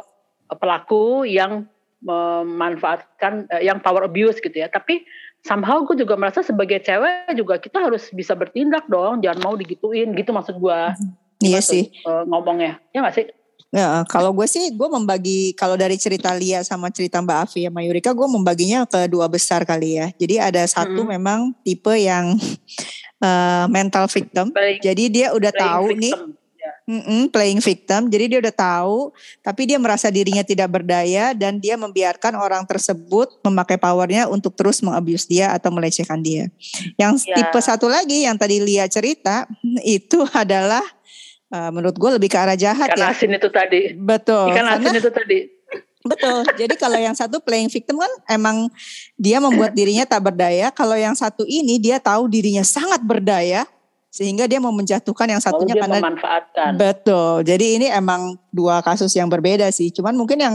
eh, 0.53 0.59
pelaku 0.61 1.25
yang 1.27 1.67
memanfaatkan 2.05 3.51
eh, 3.51 3.67
yang 3.67 3.81
power 3.81 4.07
abuse 4.07 4.39
gitu 4.39 4.55
ya. 4.55 4.69
Tapi 4.69 5.03
somehow 5.43 5.83
gue 5.83 5.97
juga 5.99 6.15
merasa 6.15 6.41
sebagai 6.41 6.79
cewek 6.79 7.35
juga 7.35 7.57
kita 7.57 7.79
harus 7.81 8.11
bisa 8.11 8.35
bertindak 8.35 8.87
dong. 8.87 9.23
Jangan 9.23 9.41
mau 9.41 9.55
digituin 9.55 10.13
gitu 10.13 10.31
maksud 10.31 10.57
gue. 10.57 10.81
Iya 11.39 11.61
sih. 11.63 11.91
Eh, 11.91 12.23
ngomongnya. 12.27 12.83
Ya 12.91 13.03
gak 13.03 13.15
sih? 13.15 13.27
Ya, 13.69 14.01
kalau 14.09 14.33
gue 14.33 14.49
sih 14.49 14.73
gue 14.73 14.89
membagi 14.89 15.53
kalau 15.53 15.77
dari 15.77 16.01
cerita 16.01 16.33
Lia 16.33 16.65
sama 16.65 16.89
cerita 16.89 17.21
Mbak 17.21 17.39
Afi 17.45 17.69
sama 17.69 17.85
Yurika 17.85 18.17
gue 18.17 18.25
membaginya 18.25 18.89
ke 18.89 19.05
dua 19.07 19.29
besar 19.29 19.69
kali 19.69 20.01
ya. 20.01 20.09
Jadi 20.17 20.41
ada 20.41 20.65
satu 20.65 21.05
Mm-mm. 21.05 21.13
memang 21.21 21.53
tipe 21.61 21.93
yang 21.93 22.33
eh, 23.29 23.65
mental 23.69 24.09
victim. 24.09 24.57
Playing- 24.57 24.81
Jadi 24.81 25.05
dia 25.13 25.37
udah 25.37 25.53
tahu 25.53 26.01
nih 26.01 26.17
Ya. 26.69 26.75
Mm-mm, 26.89 27.33
playing 27.33 27.61
victim. 27.61 28.09
Jadi 28.09 28.25
dia 28.29 28.39
udah 28.45 28.53
tahu, 28.53 29.13
tapi 29.41 29.65
dia 29.65 29.81
merasa 29.81 30.09
dirinya 30.09 30.45
tidak 30.45 30.69
berdaya 30.69 31.33
dan 31.33 31.57
dia 31.57 31.77
membiarkan 31.77 32.37
orang 32.37 32.65
tersebut 32.65 33.41
memakai 33.41 33.81
powernya 33.81 34.29
untuk 34.29 34.53
terus 34.53 34.85
mengabuse 34.85 35.25
dia 35.25 35.53
atau 35.53 35.73
melecehkan 35.73 36.21
dia. 36.21 36.53
Yang 37.01 37.25
Ya. 37.29 37.41
tipe 37.41 37.59
satu 37.59 37.89
lagi 37.89 38.29
yang 38.29 38.37
tadi 38.37 38.61
Lia 38.61 38.85
cerita 38.89 39.49
itu 39.85 40.25
adalah 40.33 40.85
eh, 41.49 41.71
menurut 41.73 41.97
gue 41.97 42.11
lebih 42.21 42.29
ke 42.29 42.37
arah 42.37 42.57
jahat 42.57 42.93
Ikan 42.93 43.01
ya. 43.01 43.09
asin 43.13 43.33
itu 43.33 43.49
tadi. 43.49 43.81
Betul. 43.97 44.53
Ikan 44.53 44.65
Karena 44.69 44.77
asin 44.77 44.97
itu 45.01 45.11
tadi. 45.13 45.39
Betul. 46.09 46.41
Jadi 46.57 46.75
kalau 46.79 46.97
yang 46.97 47.13
satu 47.13 47.37
playing 47.43 47.69
victim 47.69 48.01
kan 48.01 48.09
emang 48.31 48.71
dia 49.19 49.43
membuat 49.43 49.77
dirinya 49.77 50.09
tak 50.09 50.25
berdaya. 50.25 50.73
Kalau 50.73 50.97
yang 50.97 51.13
satu 51.13 51.45
ini 51.45 51.77
dia 51.77 52.01
tahu 52.01 52.31
dirinya 52.31 52.65
sangat 52.65 53.03
berdaya 53.05 53.67
sehingga 54.19 54.51
dia 54.51 54.59
mau 54.59 54.75
menjatuhkan 54.75 55.31
yang 55.31 55.39
Lalu 55.39 55.47
satunya 55.47 55.75
dia 55.79 55.83
karena 55.87 55.99
memanfaatkan. 56.03 56.71
betul. 56.75 57.47
Jadi 57.47 57.67
ini 57.79 57.87
emang 57.87 58.35
dua 58.51 58.83
kasus 58.83 59.15
yang 59.15 59.31
berbeda 59.31 59.71
sih. 59.71 59.95
Cuman 59.95 60.19
mungkin 60.19 60.43
yang 60.43 60.55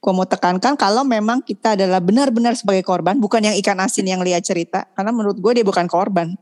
gue 0.00 0.12
mau 0.16 0.24
tekankan 0.24 0.72
kalau 0.72 1.04
memang 1.04 1.44
kita 1.44 1.76
adalah 1.76 2.00
benar-benar 2.00 2.56
sebagai 2.56 2.80
korban, 2.80 3.20
bukan 3.20 3.44
yang 3.44 3.56
ikan 3.60 3.76
asin 3.84 4.08
yang 4.08 4.24
lihat 4.24 4.40
cerita. 4.40 4.88
Karena 4.96 5.12
menurut 5.12 5.36
gue 5.36 5.52
dia 5.52 5.66
bukan 5.68 5.84
korban. 5.84 6.32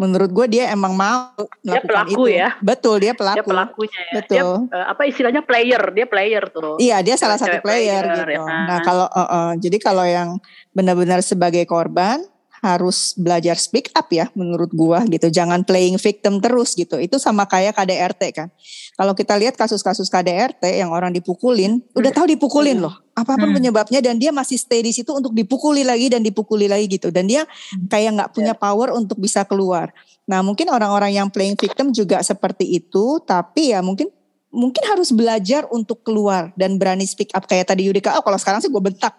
Menurut 0.00 0.32
gue 0.32 0.46
dia 0.48 0.72
emang 0.72 0.96
mau 0.96 1.36
melakukan 1.60 1.84
pelaku 1.84 2.32
itu. 2.32 2.40
ya. 2.40 2.48
Betul 2.64 3.04
dia 3.04 3.12
Dia 3.12 3.20
pelaku. 3.20 3.48
pelakunya 3.52 4.00
ya. 4.00 4.14
Betul. 4.16 4.48
Dia 4.72 4.72
eh, 4.80 4.86
apa 4.96 5.02
istilahnya 5.04 5.42
player, 5.44 5.82
dia 5.92 6.06
player 6.08 6.44
tuh. 6.48 6.80
Iya 6.80 6.96
dia 7.04 7.20
salah 7.20 7.36
satu 7.36 7.60
player, 7.60 8.00
player, 8.08 8.40
gitu. 8.40 8.48
ya? 8.48 8.56
Nah 8.64 8.78
kalau 8.80 9.04
uh, 9.04 9.20
uh, 9.28 9.48
jadi 9.60 9.76
kalau 9.76 10.08
yang 10.08 10.40
benar-benar 10.72 11.20
sebagai 11.20 11.68
korban 11.68 12.24
harus 12.60 13.16
belajar 13.16 13.56
speak 13.56 13.88
up 13.96 14.12
ya 14.12 14.28
menurut 14.36 14.68
gua 14.72 15.00
gitu. 15.08 15.32
Jangan 15.32 15.64
playing 15.64 15.96
victim 15.96 16.38
terus 16.44 16.76
gitu. 16.76 17.00
Itu 17.00 17.16
sama 17.16 17.48
kayak 17.48 17.76
KDRT 17.76 18.22
kan. 18.36 18.48
Kalau 18.94 19.16
kita 19.16 19.34
lihat 19.40 19.56
kasus-kasus 19.56 20.12
KDRT 20.12 20.76
yang 20.76 20.92
orang 20.92 21.10
dipukulin, 21.16 21.80
udah 21.96 22.12
tahu 22.12 22.28
dipukulin 22.28 22.84
loh. 22.84 22.92
Apa 23.16 23.36
pun 23.36 23.52
Hmm. 23.52 23.56
penyebabnya 23.56 24.00
dan 24.04 24.20
dia 24.20 24.28
masih 24.30 24.60
stay 24.60 24.84
di 24.84 24.92
situ 24.92 25.08
untuk 25.12 25.32
dipukuli 25.32 25.84
lagi 25.84 26.12
dan 26.12 26.20
dipukuli 26.20 26.68
lagi 26.68 26.86
gitu. 26.88 27.08
Dan 27.08 27.26
dia 27.28 27.48
kayak 27.88 28.10
nggak 28.16 28.30
punya 28.36 28.52
power 28.52 28.92
untuk 28.92 29.16
bisa 29.16 29.44
keluar. 29.48 29.92
Nah 30.28 30.44
mungkin 30.44 30.68
orang-orang 30.68 31.16
yang 31.16 31.28
playing 31.32 31.56
victim 31.56 31.90
juga 31.96 32.20
seperti 32.20 32.68
itu. 32.68 33.18
Tapi 33.24 33.72
ya 33.72 33.80
mungkin 33.80 34.12
mungkin 34.50 34.82
harus 34.84 35.14
belajar 35.14 35.64
untuk 35.70 36.02
keluar 36.02 36.50
dan 36.58 36.74
berani 36.76 37.06
speak 37.06 37.30
up 37.32 37.46
kayak 37.48 37.70
tadi 37.70 37.86
Yudika. 37.88 38.18
Oh 38.18 38.22
kalau 38.22 38.36
sekarang 38.36 38.60
sih 38.60 38.68
gue 38.68 38.82
bentak 38.82 39.14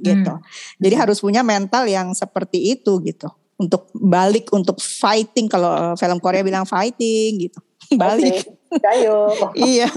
gitu. 0.00 0.32
Jadi 0.80 0.94
harus 0.94 1.18
punya 1.20 1.40
mental 1.40 1.88
yang 1.88 2.12
seperti 2.12 2.76
itu 2.76 3.00
gitu. 3.04 3.28
Untuk 3.56 3.88
balik 3.96 4.52
untuk 4.52 4.76
fighting 4.76 5.48
kalau 5.48 5.96
film 5.96 6.20
Korea 6.20 6.44
bilang 6.44 6.68
fighting 6.68 7.48
gitu. 7.48 7.58
Balik. 8.00 8.44
Oke, 8.68 8.82
Ayo. 8.84 9.30
iya. 9.56 9.88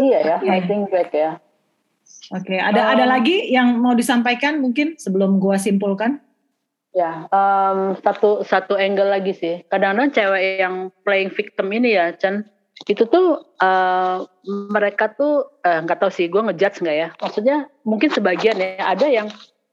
iya 0.00 0.18
ya, 0.24 0.36
fighting 0.42 0.88
back 0.90 1.10
ya. 1.14 1.38
Oke, 2.32 2.56
ada 2.56 2.88
Um, 2.88 2.92
ada 2.96 3.04
lagi 3.04 3.52
yang 3.52 3.76
mau 3.76 3.92
disampaikan 3.92 4.58
mungkin 4.58 4.96
sebelum 4.96 5.36
gua 5.36 5.60
simpulkan? 5.60 6.24
Ya, 6.96 7.28
em, 7.28 7.96
satu 8.00 8.44
satu 8.44 8.76
angle 8.76 9.12
lagi 9.12 9.36
sih. 9.36 9.64
Kadang-kadang 9.68 10.12
cewek 10.12 10.44
yang 10.60 10.88
playing 11.04 11.32
victim 11.32 11.68
ini 11.72 11.96
ya, 11.96 12.16
Chan, 12.16 12.48
itu 12.88 13.04
tuh 13.06 13.54
eh, 13.62 14.16
mereka 14.70 15.12
tuh 15.14 15.60
eh, 15.62 15.78
nggak 15.82 15.98
tahu 16.02 16.10
sih, 16.10 16.26
gue 16.26 16.42
ngejudge 16.42 16.82
nggak 16.82 16.96
ya? 16.96 17.08
Maksudnya 17.18 17.56
mungkin 17.86 18.10
sebagian 18.10 18.58
ya, 18.58 18.82
ada 18.82 19.06
yang 19.06 19.28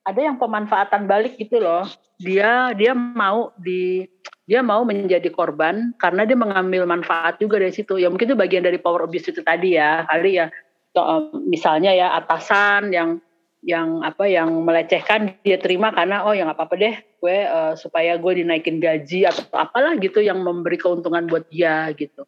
ada 0.05 0.19
yang 0.19 0.37
pemanfaatan 0.37 1.05
balik 1.09 1.37
gitu 1.37 1.61
loh. 1.61 1.85
Dia 2.21 2.73
dia 2.77 2.93
mau 2.93 3.53
di 3.57 4.05
dia 4.49 4.65
mau 4.65 4.81
menjadi 4.81 5.29
korban 5.29 5.93
karena 6.01 6.25
dia 6.25 6.37
mengambil 6.37 6.85
manfaat 6.89 7.37
juga 7.37 7.61
dari 7.61 7.73
situ. 7.73 8.01
Ya 8.01 8.09
mungkin 8.09 8.29
itu 8.29 8.37
bagian 8.37 8.65
dari 8.65 8.81
power 8.81 9.05
abuse 9.05 9.29
itu 9.29 9.41
tadi 9.45 9.77
ya, 9.77 10.05
kali 10.09 10.41
ya. 10.41 10.49
So, 10.97 11.05
em, 11.05 11.45
misalnya 11.45 11.93
ya 11.93 12.17
atasan 12.17 12.89
yang 12.89 13.21
yang 13.59 14.01
apa 14.07 14.23
yang 14.25 14.63
melecehkan 14.63 15.35
dia 15.43 15.59
terima 15.59 15.91
karena 15.91 16.23
oh 16.23 16.31
ya 16.31 16.47
nggak 16.47 16.57
apa-apa 16.57 16.75
deh 16.79 16.95
gue 17.19 17.37
eh, 17.43 17.73
supaya 17.75 18.15
gue 18.15 18.39
dinaikin 18.39 18.79
gaji 18.79 19.27
atau 19.27 19.43
apalah 19.51 19.99
gitu 19.99 20.23
yang 20.23 20.39
memberi 20.39 20.79
keuntungan 20.79 21.27
buat 21.27 21.43
dia 21.51 21.91
gitu 21.99 22.23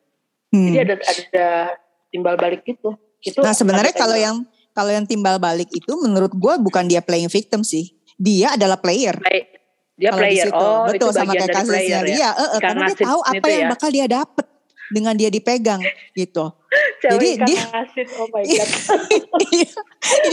Hmm. 0.52 0.68
jadi 0.68 0.84
ada 0.84 0.96
ada 1.00 1.48
timbal 2.08 2.36
balik 2.36 2.62
gitu 2.62 2.92
itu 3.22 3.40
Nah 3.40 3.52
sebenarnya 3.52 3.94
kalau 3.94 4.14
angle. 4.14 4.26
yang 4.26 4.38
kalau 4.72 4.90
yang 4.90 5.06
timbal 5.06 5.36
balik 5.38 5.70
itu 5.70 5.92
menurut 5.96 6.32
gue 6.32 6.54
bukan 6.60 6.84
dia 6.86 7.00
playing 7.00 7.28
victim 7.28 7.62
sih. 7.62 7.92
Dia 8.16 8.54
adalah 8.54 8.76
player. 8.76 9.16
Play- 9.16 9.48
dia 9.94 10.10
di 10.10 10.18
player 10.18 10.48
situ. 10.48 10.58
oh 10.58 10.88
Betul 10.88 10.96
itu 10.98 11.06
sama 11.14 11.22
bagian 11.28 11.38
kayak 11.38 11.46
dari 11.46 11.56
kasusnya 11.56 11.78
player 11.78 12.02
ya 12.02 12.10
Lia. 12.10 12.18
Eh, 12.18 12.26
eh, 12.26 12.50
Ikan 12.50 12.62
karena 12.64 12.86
dia 12.88 12.98
tahu 12.98 13.20
apa 13.22 13.46
yang 13.46 13.62
ya. 13.62 13.70
bakal 13.70 13.90
dia 13.90 14.06
dapet 14.08 14.46
dengan 14.90 15.14
dia 15.14 15.30
dipegang 15.30 15.82
gitu. 16.12 16.46
Cewek 17.02 17.14
jadi 17.14 17.38
dia- 17.46 17.68
asin 17.70 18.08
oh 18.16 18.28
my 18.28 18.42
god 18.42 18.70
Iya. 19.52 19.68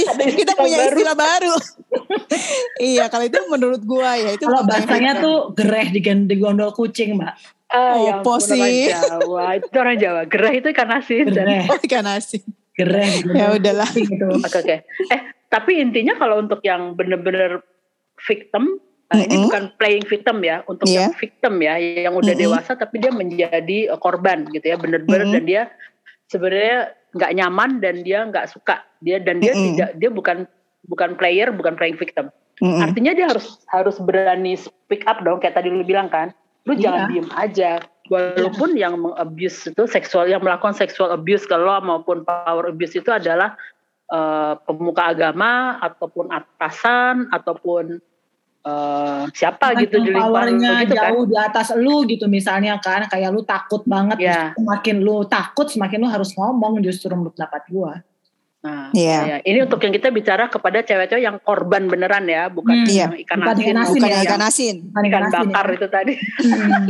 Jadi 0.08 0.32
kita 0.34 0.52
punya 0.54 0.76
baru. 0.78 0.88
istilah 0.88 1.16
baru. 1.16 1.54
iya, 2.90 3.04
kalau 3.06 3.24
itu 3.24 3.38
menurut 3.46 3.82
gua 3.82 4.14
ya 4.14 4.30
itu 4.32 4.44
Kalau 4.44 4.62
bahasanya 4.64 5.12
tuh 5.18 5.52
gereh 5.52 5.90
di, 5.90 6.00
di 6.00 6.34
gondol 6.36 6.70
kucing, 6.72 7.18
Mbak. 7.18 7.34
Ah, 7.68 7.96
ya 8.00 8.12
Opo 8.20 8.36
ampun, 8.36 8.58
orang 8.58 8.72
sih. 8.72 8.88
Jawa 8.88 9.44
itu 9.56 9.76
orang 9.76 9.96
Jawa 10.00 10.22
gerah 10.24 10.52
itu 10.56 10.66
ikan 10.72 10.90
asin 10.92 11.24
dan 11.32 11.44
Gereh, 11.46 11.64
oh 11.68 11.78
ikan 11.84 12.06
asin. 12.08 12.42
gondol 12.78 13.34
Ya 13.34 13.46
udahlah. 13.52 13.88
kucing 13.90 14.08
itu. 14.14 14.28
Oke 14.38 14.56
oke. 14.62 14.76
Eh 14.86 15.20
tapi 15.48 15.80
intinya 15.80 16.14
kalau 16.14 16.38
untuk 16.38 16.60
yang 16.62 16.94
bener-bener 16.94 17.64
victim, 18.28 18.78
nah 19.08 19.18
ini 19.18 19.48
bukan 19.48 19.72
playing 19.80 20.04
victim 20.04 20.44
ya, 20.44 20.60
untuk 20.68 20.84
Iya. 20.86 21.08
yang 21.08 21.14
victim 21.16 21.54
ya, 21.58 21.74
yang 21.80 22.14
udah 22.14 22.34
Mm-mm. 22.36 22.44
dewasa 22.44 22.76
tapi 22.76 23.00
dia 23.00 23.10
menjadi 23.10 23.78
eh, 23.90 23.98
korban 23.98 24.44
gitu 24.52 24.66
ya, 24.68 24.76
bener-bener 24.76 25.24
Mm-mm. 25.24 25.34
dan 25.34 25.42
dia 25.48 25.62
sebenarnya 26.28 26.92
nggak 27.16 27.32
nyaman 27.40 27.70
dan 27.80 27.94
dia 28.04 28.20
nggak 28.28 28.46
suka 28.52 28.84
dia 29.00 29.16
dan 29.18 29.40
dia 29.40 29.56
Mm-mm. 29.56 29.64
tidak 29.74 29.90
dia 29.96 30.10
bukan 30.12 30.38
bukan 30.86 31.10
player, 31.16 31.48
bukan 31.50 31.74
playing 31.74 31.96
victim. 31.96 32.28
Mm-mm. 32.60 32.84
Artinya 32.84 33.12
dia 33.16 33.26
harus 33.32 33.58
harus 33.72 33.96
berani 33.98 34.54
speak 34.58 35.02
up 35.08 35.22
dong, 35.24 35.40
kayak 35.40 35.56
tadi 35.56 35.72
lu 35.72 35.82
bilang 35.82 36.10
kan, 36.12 36.30
lu 36.68 36.72
Iya. 36.76 36.82
jangan 36.84 37.02
diem 37.08 37.28
aja. 37.32 37.70
Walaupun 38.08 38.72
yang 38.72 38.96
mengabuse 38.96 39.68
itu 39.68 39.84
seksual, 39.84 40.28
yang 40.28 40.40
melakukan 40.40 40.72
seksual 40.72 41.12
abuse 41.12 41.44
ke 41.44 41.52
lo 41.52 41.76
maupun 41.80 42.24
power 42.24 42.68
abuse 42.68 42.96
itu 42.96 43.08
adalah 43.08 43.56
eh, 44.08 44.54
pemuka 44.64 45.12
agama 45.12 45.76
ataupun 45.80 46.32
atasan 46.32 47.28
ataupun 47.28 48.00
eh, 48.64 49.22
siapa 49.36 49.76
gitu 49.80 50.00
di 50.00 50.16
lingkungan 50.16 50.56
gitu 50.56 50.96
kan. 50.96 51.12
jauh 51.12 51.24
di 51.28 51.36
atas 51.36 51.68
lu 51.76 52.08
gitu 52.08 52.24
misalnya 52.24 52.80
kan 52.80 53.04
kayak 53.08 53.28
lu 53.28 53.44
takut 53.44 53.84
banget 53.84 54.16
Ya. 54.16 54.56
semakin 54.56 54.96
lu 55.04 55.28
takut 55.28 55.68
semakin 55.68 56.04
lu 56.04 56.08
harus 56.08 56.32
ngomong 56.32 56.80
justru 56.80 57.12
menurut 57.12 57.36
pendapat 57.36 57.62
gua 57.68 57.92
Nah, 58.68 58.88
Iya. 58.92 59.18
ya. 59.24 59.36
ini 59.42 59.58
untuk 59.62 59.80
yang 59.80 59.92
kita 59.92 60.08
bicara 60.08 60.44
kepada 60.46 60.80
cewek-cewek 60.80 61.20
yang 61.20 61.36
korban 61.38 61.86
beneran 61.86 62.24
ya, 62.24 62.48
bukan 62.48 62.84
Hmm. 62.84 62.88
yang 62.88 63.12
Iya. 63.12 63.22
ikan 63.24 63.38
Bukan 63.40 63.54
asin, 63.54 63.64
ikan 63.64 63.78
asin 63.78 63.94
Bukan 63.94 64.10
ya, 64.10 64.20
ikan 64.22 64.42
asin. 64.42 64.74
Bukan 64.86 65.04
ikan 65.04 65.22
asin 65.24 65.38
bakar 65.46 65.66
ya. 65.66 65.74
itu 65.74 65.86
tadi. 65.88 66.12
Hmm. 66.14 66.86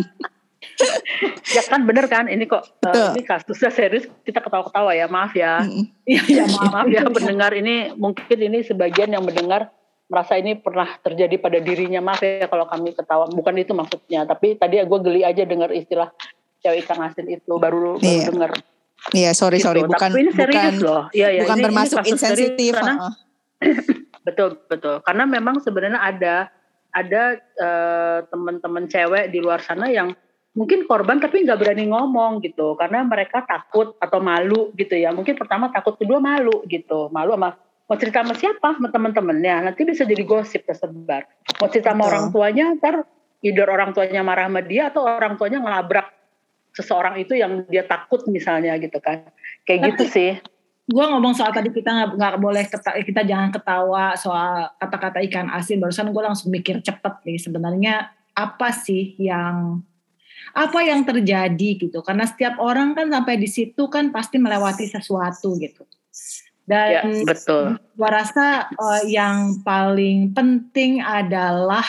ya 1.49 1.63
kan 1.65 1.81
bener 1.85 2.07
kan? 2.07 2.25
Ini 2.27 2.45
kok 2.45 2.63
Betul. 2.79 3.15
ini 3.15 3.23
kasusnya 3.23 3.71
serius 3.71 4.07
kita 4.23 4.39
ketawa-ketawa 4.39 4.91
ya, 4.93 5.07
maaf 5.07 5.35
ya. 5.35 5.59
Mm-mm. 5.61 5.91
Iya, 6.05 6.23
iya, 6.29 6.45
maaf. 6.49 6.71
Maaf 6.73 6.87
ya 6.89 7.03
pendengar 7.17 7.51
ini 7.53 7.95
mungkin 7.95 8.39
ini 8.39 8.63
sebagian 8.63 9.11
yang 9.11 9.23
mendengar 9.23 9.71
merasa 10.07 10.35
ini 10.35 10.57
pernah 10.57 10.89
terjadi 10.99 11.37
pada 11.37 11.59
dirinya 11.59 12.01
maaf 12.01 12.23
ya 12.23 12.47
kalau 12.47 12.65
kami 12.65 12.95
ketawa 12.95 13.29
bukan 13.29 13.55
itu 13.57 13.75
maksudnya 13.75 14.25
tapi 14.25 14.55
tadi 14.55 14.81
gue 14.81 15.01
geli 15.03 15.21
aja 15.21 15.45
dengar 15.45 15.69
istilah 15.69 16.09
cewek 16.59 16.81
ikan 16.83 17.05
asin 17.05 17.29
itu 17.29 17.53
baru 17.53 17.99
baru 17.99 18.01
Iya. 18.01 18.33
dengar 18.33 18.51
Iya, 19.15 19.31
sorry 19.33 19.63
gitu. 19.63 19.67
sorry, 19.71 19.81
bukan 19.87 20.11
tapi 20.11 20.21
ini 20.27 20.33
serius 20.35 20.55
bukan 20.59 20.75
loh. 20.85 21.03
Iya, 21.15 21.29
iya, 21.33 21.41
bukan 21.47 21.57
ini- 21.57 21.63
ini 21.63 21.67
termasuk 21.71 21.99
serius 22.03 22.13
insensitif. 22.13 22.73
karena 22.77 22.95
betul 24.27 24.49
betul. 24.69 24.95
Karena 25.07 25.25
memang 25.25 25.57
sebenarnya 25.65 26.01
ada 26.03 26.37
ada 26.93 27.23
eh, 27.39 28.19
teman-teman 28.29 28.85
cewek 28.91 29.31
di 29.33 29.39
luar 29.41 29.63
sana 29.63 29.89
yang 29.89 30.13
mungkin 30.57 30.85
korban 30.91 31.23
tapi 31.23 31.47
nggak 31.47 31.59
berani 31.63 31.89
ngomong 31.89 32.43
gitu. 32.45 32.75
Karena 32.77 33.07
mereka 33.07 33.47
takut 33.47 33.95
atau 34.03 34.19
malu 34.21 34.75
gitu 34.77 34.99
ya. 34.99 35.15
Mungkin 35.15 35.39
pertama 35.39 35.71
takut 35.73 35.97
kedua 35.97 36.19
malu 36.21 36.67
gitu. 36.69 37.09
Malu 37.09 37.39
sama 37.39 37.57
mau 37.89 37.97
cerita 37.97 38.21
sama 38.21 38.35
siapa? 38.37 38.77
Sama 38.77 38.89
teman-temannya. 38.93 39.73
Nanti 39.73 39.87
bisa 39.89 40.05
jadi 40.05 40.21
gosip 40.27 40.69
tersebar. 40.69 41.25
Mau 41.57 41.69
cerita 41.73 41.97
sama 41.97 42.05
Betul. 42.05 42.13
orang 42.13 42.27
tuanya 42.35 42.65
ntar 42.77 42.95
either 43.41 43.69
orang 43.71 43.95
tuanya 43.95 44.21
marah 44.27 44.51
sama 44.51 44.61
dia 44.67 44.91
atau 44.91 45.07
orang 45.07 45.39
tuanya 45.39 45.63
ngelabrak 45.63 46.18
seseorang 46.79 47.19
itu 47.19 47.35
yang 47.35 47.67
dia 47.67 47.83
takut 47.83 48.23
misalnya 48.31 48.79
gitu 48.79 49.03
kan 49.03 49.27
kayak 49.67 49.93
gitu 49.93 50.05
Tapi- 50.07 50.15
sih 50.15 50.33
Gue 50.89 51.05
ngomong 51.05 51.37
soal 51.37 51.53
tadi 51.53 51.69
kita 51.69 52.17
nggak 52.17 52.41
boleh 52.41 52.65
keta- 52.65 52.97
kita 53.05 53.21
jangan 53.21 53.53
ketawa 53.53 54.17
soal 54.17 54.73
kata-kata 54.81 55.21
ikan 55.29 55.53
asin. 55.53 55.85
Barusan 55.85 56.09
gue 56.09 56.23
langsung 56.25 56.49
mikir 56.49 56.81
cepet 56.81 57.29
nih 57.29 57.37
sebenarnya 57.37 58.09
apa 58.33 58.73
sih 58.73 59.13
yang 59.21 59.85
apa 60.57 60.81
yang 60.81 61.05
terjadi 61.05 61.77
gitu? 61.77 62.01
Karena 62.01 62.25
setiap 62.25 62.57
orang 62.57 62.97
kan 62.97 63.05
sampai 63.13 63.37
di 63.37 63.45
situ 63.45 63.85
kan 63.93 64.09
pasti 64.09 64.41
melewati 64.41 64.89
sesuatu 64.89 65.61
gitu. 65.61 65.85
ya 66.65 67.05
Dan 67.05 67.29
betul 67.29 67.77
gua 67.93 68.11
rasa 68.25 68.73
eh, 68.73 69.13
yang 69.13 69.61
paling 69.61 70.33
penting 70.33 71.05
adalah 71.05 71.85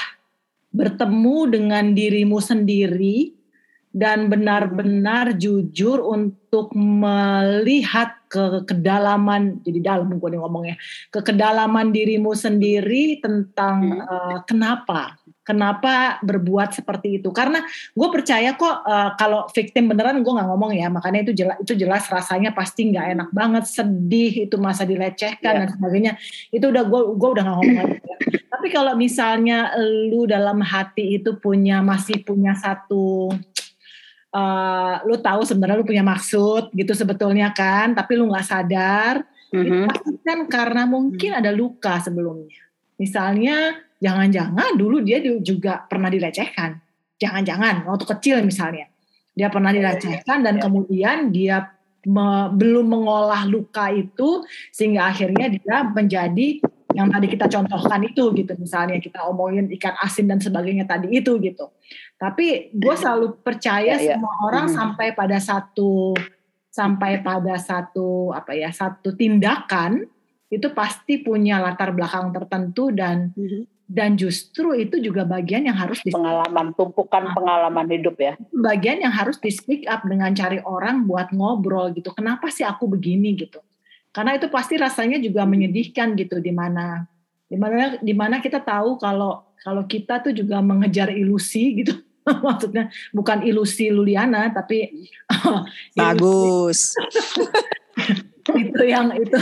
bertemu 0.75 1.37
dengan 1.47 1.95
dirimu 1.95 2.43
sendiri 2.43 3.31
dan 3.89 4.29
benar-benar 4.29 5.33
jujur 5.33 5.97
untuk 6.05 6.69
melihat 6.77 8.19
ke 8.29 8.61
kedalaman 8.69 9.57
jadi 9.65 9.97
dalam 9.97 10.21
gue 10.21 10.29
nih 10.29 10.37
ngomongnya 10.37 10.75
ke 11.09 11.25
kedalaman 11.25 11.89
dirimu 11.89 12.37
sendiri 12.37 13.17
tentang 13.17 14.05
eh, 14.05 14.37
kenapa 14.45 15.17
kenapa 15.41 16.21
berbuat 16.21 16.77
seperti 16.77 17.17
itu 17.17 17.33
karena 17.33 17.65
gue 17.97 18.07
percaya 18.13 18.53
kok 18.53 18.85
eh, 18.85 19.09
kalau 19.17 19.49
victim 19.49 19.89
beneran 19.89 20.21
gue 20.21 20.29
nggak 20.29 20.45
ngomong 20.45 20.77
ya 20.77 20.93
makanya 20.93 21.25
itu 21.25 21.33
jelas 21.33 21.57
itu 21.65 21.73
jelas 21.73 22.05
rasanya 22.05 22.53
pasti 22.53 22.93
nggak 22.93 23.17
enak 23.17 23.29
banget 23.33 23.65
sedih 23.65 24.45
itu 24.45 24.55
masa 24.61 24.85
dilecehkan 24.85 25.41
Ya. 25.49 25.65
dan 25.65 25.69
sebagainya 25.73 26.13
itu 26.53 26.69
udah 26.69 26.83
gue 26.85 27.01
gue 27.17 27.29
udah 27.33 27.43
nggak 27.49 27.57
ngomong 27.57 27.77
lagi 27.81 27.97
ya. 28.05 28.17
tapi 28.53 28.67
kalau 28.69 28.93
misalnya 28.93 29.73
lu 29.81 30.29
dalam 30.29 30.61
hati 30.61 31.17
itu 31.17 31.33
punya 31.41 31.81
masih 31.81 32.21
punya 32.21 32.53
satu 32.53 33.33
eh, 34.29 34.95
lu 35.03 35.17
tahu 35.17 35.41
sebenarnya 35.41 35.77
lu 35.77 35.87
punya 35.87 36.05
maksud 36.05 36.69
gitu 36.71 36.93
sebetulnya 36.93 37.49
kan 37.51 37.91
tapi 37.91 38.13
lu 38.13 38.29
nggak 38.29 38.45
sadar 38.45 39.25
itu 39.49 39.65
Mhm. 39.65 40.21
kan 40.21 40.39
karena 40.45 40.85
mungkin 40.85 41.33
ada 41.33 41.49
luka 41.49 41.97
sebelumnya. 41.97 42.53
Misalnya, 43.01 43.81
jangan-jangan 43.97 44.77
dulu 44.77 45.01
dia 45.01 45.17
di- 45.17 45.41
juga 45.41 45.81
pernah 45.89 46.05
dilecehkan. 46.05 46.77
Jangan-jangan 47.17 47.89
waktu 47.89 48.05
kecil 48.13 48.45
misalnya 48.45 48.85
dia 49.33 49.49
pernah 49.49 49.73
dilecehkan 49.73 50.45
dan 50.45 50.59
Ya. 50.59 50.61
kemudian 50.61 51.17
dia 51.33 51.57
me- 52.05 52.51
belum 52.53 52.85
mengolah 52.93 53.43
luka 53.43 53.89
itu 53.89 54.45
sehingga 54.69 55.09
akhirnya 55.09 55.49
dia 55.49 55.81
menjadi 55.81 56.61
yang 56.93 57.09
tadi 57.09 57.27
kita 57.27 57.45
contohkan 57.49 58.01
itu 58.03 58.29
gitu 58.33 58.53
misalnya 58.55 58.97
kita 58.97 59.25
omongin 59.25 59.65
ikan 59.77 59.97
asin 59.99 60.25
dan 60.25 60.37
sebagainya 60.37 60.85
tadi 60.85 61.09
itu 61.11 61.41
gitu. 61.41 61.73
Tapi 62.19 62.75
gue 62.75 62.95
selalu 62.99 63.39
percaya 63.39 63.95
Ya, 63.95 63.97
ya. 63.97 64.19
semua 64.19 64.35
orang 64.43 64.67
Mhm. 64.67 64.75
sampai 64.75 65.07
pada 65.15 65.39
satu 65.39 66.11
sampai 66.69 67.23
pada 67.25 67.55
satu 67.57 68.29
apa 68.29 68.53
ya 68.53 68.69
satu 68.69 69.15
tindakan 69.17 70.05
itu 70.53 70.69
pasti 70.75 71.23
punya 71.23 71.57
latar 71.57 71.95
belakang 71.95 72.29
tertentu 72.35 72.91
dan 72.93 73.33
dan 73.89 74.13
justru 74.13 74.77
itu 74.77 75.01
juga 75.01 75.25
bagian 75.25 75.65
yang 75.65 75.73
harus 75.73 75.97
di 76.05 76.13
pengalaman 76.13 76.77
tumpukan 76.77 77.33
pengalaman 77.33 77.89
hidup 77.89 78.19
ya. 78.21 78.37
Bagian 78.53 79.01
yang 79.01 79.09
harus 79.15 79.41
di 79.41 79.49
speak 79.49 79.89
up 79.89 80.05
dengan 80.05 80.29
cari 80.35 80.61
orang 80.61 81.09
buat 81.09 81.33
ngobrol 81.33 81.89
gitu. 81.97 82.13
Kenapa 82.13 82.53
sih 82.53 82.61
aku 82.61 82.85
begini 82.85 83.33
gitu? 83.33 83.57
Karena 84.13 84.37
itu 84.37 84.45
pasti 84.51 84.77
rasanya 84.77 85.17
juga 85.17 85.47
menyedihkan 85.47 86.13
gitu 86.19 86.37
di 86.37 86.53
mana 86.53 87.07
di 87.49 87.57
mana 87.57 87.97
di 87.97 88.13
mana 88.13 88.37
kita 88.37 88.61
tahu 88.61 89.01
kalau 89.01 89.41
kalau 89.57 89.83
kita 89.89 90.21
tuh 90.21 90.37
juga 90.37 90.61
mengejar 90.61 91.09
ilusi 91.09 91.81
gitu 91.81 91.97
maksudnya 92.45 92.83
bukan 93.09 93.41
ilusi 93.41 93.89
Luliana 93.89 94.49
tapi 94.49 95.07
Bagus. 95.99 96.93
itu 98.49 98.83
yang 98.83 99.13
itu 99.13 99.37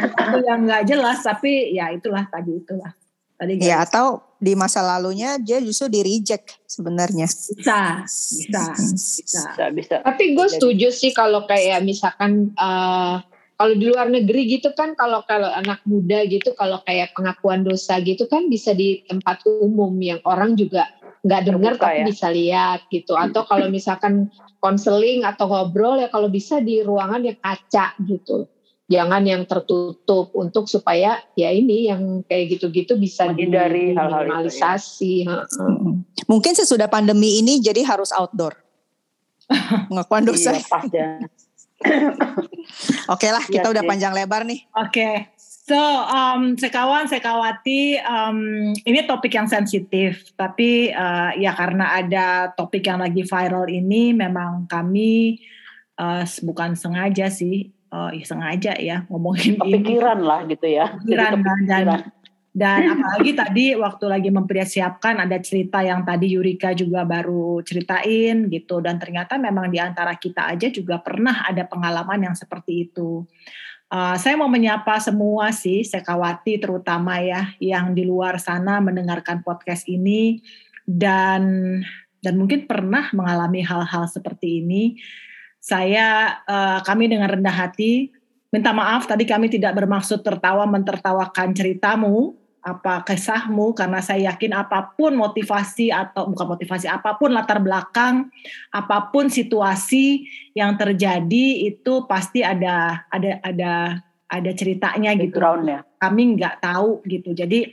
itu 0.00 0.38
yang 0.42 0.60
nggak 0.64 0.82
jelas 0.84 1.22
tapi 1.22 1.70
ya 1.70 1.90
itulah 1.90 2.26
tadi 2.26 2.58
itulah 2.58 2.90
tadi 3.36 3.56
Ya 3.56 3.80
atau 3.80 4.20
di 4.36 4.52
masa 4.52 4.80
lalunya 4.80 5.36
dia 5.36 5.60
justru 5.60 5.86
di 5.86 6.00
reject 6.00 6.58
sebenarnya. 6.64 7.24
bisa 7.24 8.02
bisa 8.02 8.62
bisa 8.74 9.40
bisa 9.54 9.64
bisa 9.70 9.96
Tapi 10.02 10.34
gue 10.34 10.42
Jadi- 10.42 10.54
setuju 10.56 10.88
sih 10.90 11.12
kalau 11.12 11.44
kayak 11.44 11.80
misalkan 11.80 12.50
eh, 12.50 13.16
kalau 13.54 13.74
di 13.76 13.86
luar 13.86 14.08
negeri 14.08 14.48
gitu 14.50 14.72
kan 14.72 14.92
kalau 14.94 15.20
kalau 15.24 15.46
anak 15.46 15.84
muda 15.84 16.24
gitu 16.24 16.50
kalau 16.52 16.80
kayak 16.82 17.12
pengakuan 17.12 17.60
dosa 17.60 18.00
gitu 18.00 18.24
kan 18.26 18.48
bisa 18.48 18.72
di 18.72 19.04
tempat 19.04 19.44
umum 19.46 19.92
yang 20.00 20.18
orang 20.24 20.56
juga 20.56 20.88
nggak 21.20 21.42
dengar 21.52 21.72
tapi 21.76 22.00
ya. 22.00 22.06
bisa 22.08 22.26
lihat 22.32 22.80
gitu 22.88 23.12
atau 23.12 23.44
kalau 23.44 23.68
misalkan 23.68 24.32
konseling 24.56 25.20
atau 25.24 25.52
ngobrol 25.52 26.00
ya 26.00 26.08
kalau 26.08 26.32
bisa 26.32 26.64
di 26.64 26.80
ruangan 26.80 27.20
yang 27.20 27.36
kaca 27.36 27.92
gitu 28.08 28.48
jangan 28.90 29.22
yang 29.22 29.46
tertutup 29.46 30.34
untuk 30.34 30.66
supaya 30.66 31.22
ya 31.38 31.54
ini 31.54 31.86
yang 31.86 32.26
kayak 32.26 32.58
gitu-gitu 32.58 32.98
bisa 32.98 33.30
Menghindari 33.30 33.94
hal-hal 33.94 34.48
itu 34.48 34.58
ya. 34.58 35.46
Mungkin 36.26 36.52
sesudah 36.58 36.90
pandemi 36.90 37.38
ini 37.38 37.62
jadi 37.62 37.86
harus 37.86 38.10
outdoor. 38.10 38.58
Pengakuan 39.88 40.26
dosa. 40.26 40.58
iya 40.58 40.62
ya 40.90 41.08
Oke 43.14 43.28
lah, 43.32 43.40
kita 43.48 43.66
Iya 43.66 43.72
udah 43.72 43.82
sih. 43.82 43.90
panjang 43.90 44.12
lebar 44.12 44.42
nih. 44.44 44.60
Oke, 44.76 45.32
so 45.66 45.78
um, 46.08 46.56
sekawan 46.56 47.06
sekawati, 47.06 48.00
um, 48.02 48.70
ini 48.84 49.04
topik 49.04 49.36
yang 49.36 49.46
sensitif, 49.46 50.32
tapi 50.34 50.90
uh, 50.90 51.36
ya 51.36 51.52
karena 51.52 52.00
ada 52.00 52.50
topik 52.56 52.86
yang 52.88 53.00
lagi 53.04 53.22
viral 53.22 53.68
ini, 53.68 54.16
memang 54.16 54.66
kami 54.66 55.40
uh, 56.00 56.24
bukan 56.42 56.74
sengaja 56.74 57.28
sih, 57.30 57.70
uh, 57.92 58.10
ya 58.14 58.24
sengaja 58.24 58.72
ya 58.78 58.96
ngomongin 59.10 59.58
ini. 59.58 59.60
kepikiran 59.60 60.18
lah 60.22 60.40
gitu 60.46 60.66
ya 60.66 60.96
Jadi 61.02 61.06
Kepikiran, 61.06 61.32
dan, 61.42 61.42
dan 61.42 61.86
kepikiran. 61.86 62.00
dan 62.50 62.80
apalagi 62.98 63.30
tadi 63.38 63.66
waktu 63.78 64.04
lagi 64.10 64.30
mempersiapkan 64.34 65.14
ada 65.22 65.38
cerita 65.38 65.86
yang 65.86 66.02
tadi 66.02 66.34
Yurika 66.34 66.74
juga 66.74 67.06
baru 67.06 67.62
ceritain 67.62 68.50
gitu 68.50 68.82
dan 68.82 68.98
ternyata 68.98 69.38
memang 69.38 69.70
di 69.70 69.78
antara 69.78 70.18
kita 70.18 70.50
aja 70.50 70.66
juga 70.66 70.98
pernah 70.98 71.46
ada 71.46 71.62
pengalaman 71.62 72.26
yang 72.30 72.34
seperti 72.34 72.90
itu. 72.90 73.22
Uh, 73.90 74.14
saya 74.14 74.38
mau 74.38 74.46
menyapa 74.46 75.02
semua 75.02 75.50
sih 75.50 75.82
sekawati 75.82 76.62
terutama 76.62 77.18
ya 77.18 77.50
yang 77.58 77.90
di 77.90 78.06
luar 78.06 78.38
sana 78.38 78.78
mendengarkan 78.78 79.42
podcast 79.42 79.82
ini 79.90 80.38
dan 80.86 81.82
dan 82.22 82.38
mungkin 82.38 82.70
pernah 82.70 83.10
mengalami 83.10 83.66
hal-hal 83.66 84.06
seperti 84.06 84.62
ini. 84.62 84.94
Saya 85.58 86.38
uh, 86.46 86.80
kami 86.86 87.10
dengan 87.10 87.28
rendah 87.28 87.52
hati 87.52 88.14
minta 88.50 88.74
maaf 88.74 89.06
tadi 89.06 89.28
kami 89.28 89.46
tidak 89.46 89.76
bermaksud 89.78 90.24
tertawa 90.24 90.66
mentertawakan 90.66 91.54
ceritamu 91.54 92.39
apa 92.60 93.00
kisahmu 93.08 93.72
karena 93.72 94.04
saya 94.04 94.32
yakin 94.32 94.52
apa 94.52 94.92
pun 94.92 95.16
motivasi 95.16 95.88
atau 95.88 96.28
bukan 96.28 96.56
motivasi 96.56 96.86
apa 96.92 97.16
pun 97.16 97.32
latar 97.32 97.56
belakang 97.60 98.28
apa 98.68 99.08
pun 99.08 99.32
situasi 99.32 100.28
yang 100.52 100.76
terjadi 100.76 101.72
itu 101.72 102.04
pasti 102.04 102.44
ada 102.44 103.08
ada 103.08 103.40
ada 103.40 103.72
ada 104.30 104.50
ceritanya 104.54 105.16
gitu. 105.16 105.40
Kami 105.98 106.22
nggak 106.38 106.60
tahu 106.62 107.02
gitu. 107.08 107.32
Jadi 107.32 107.66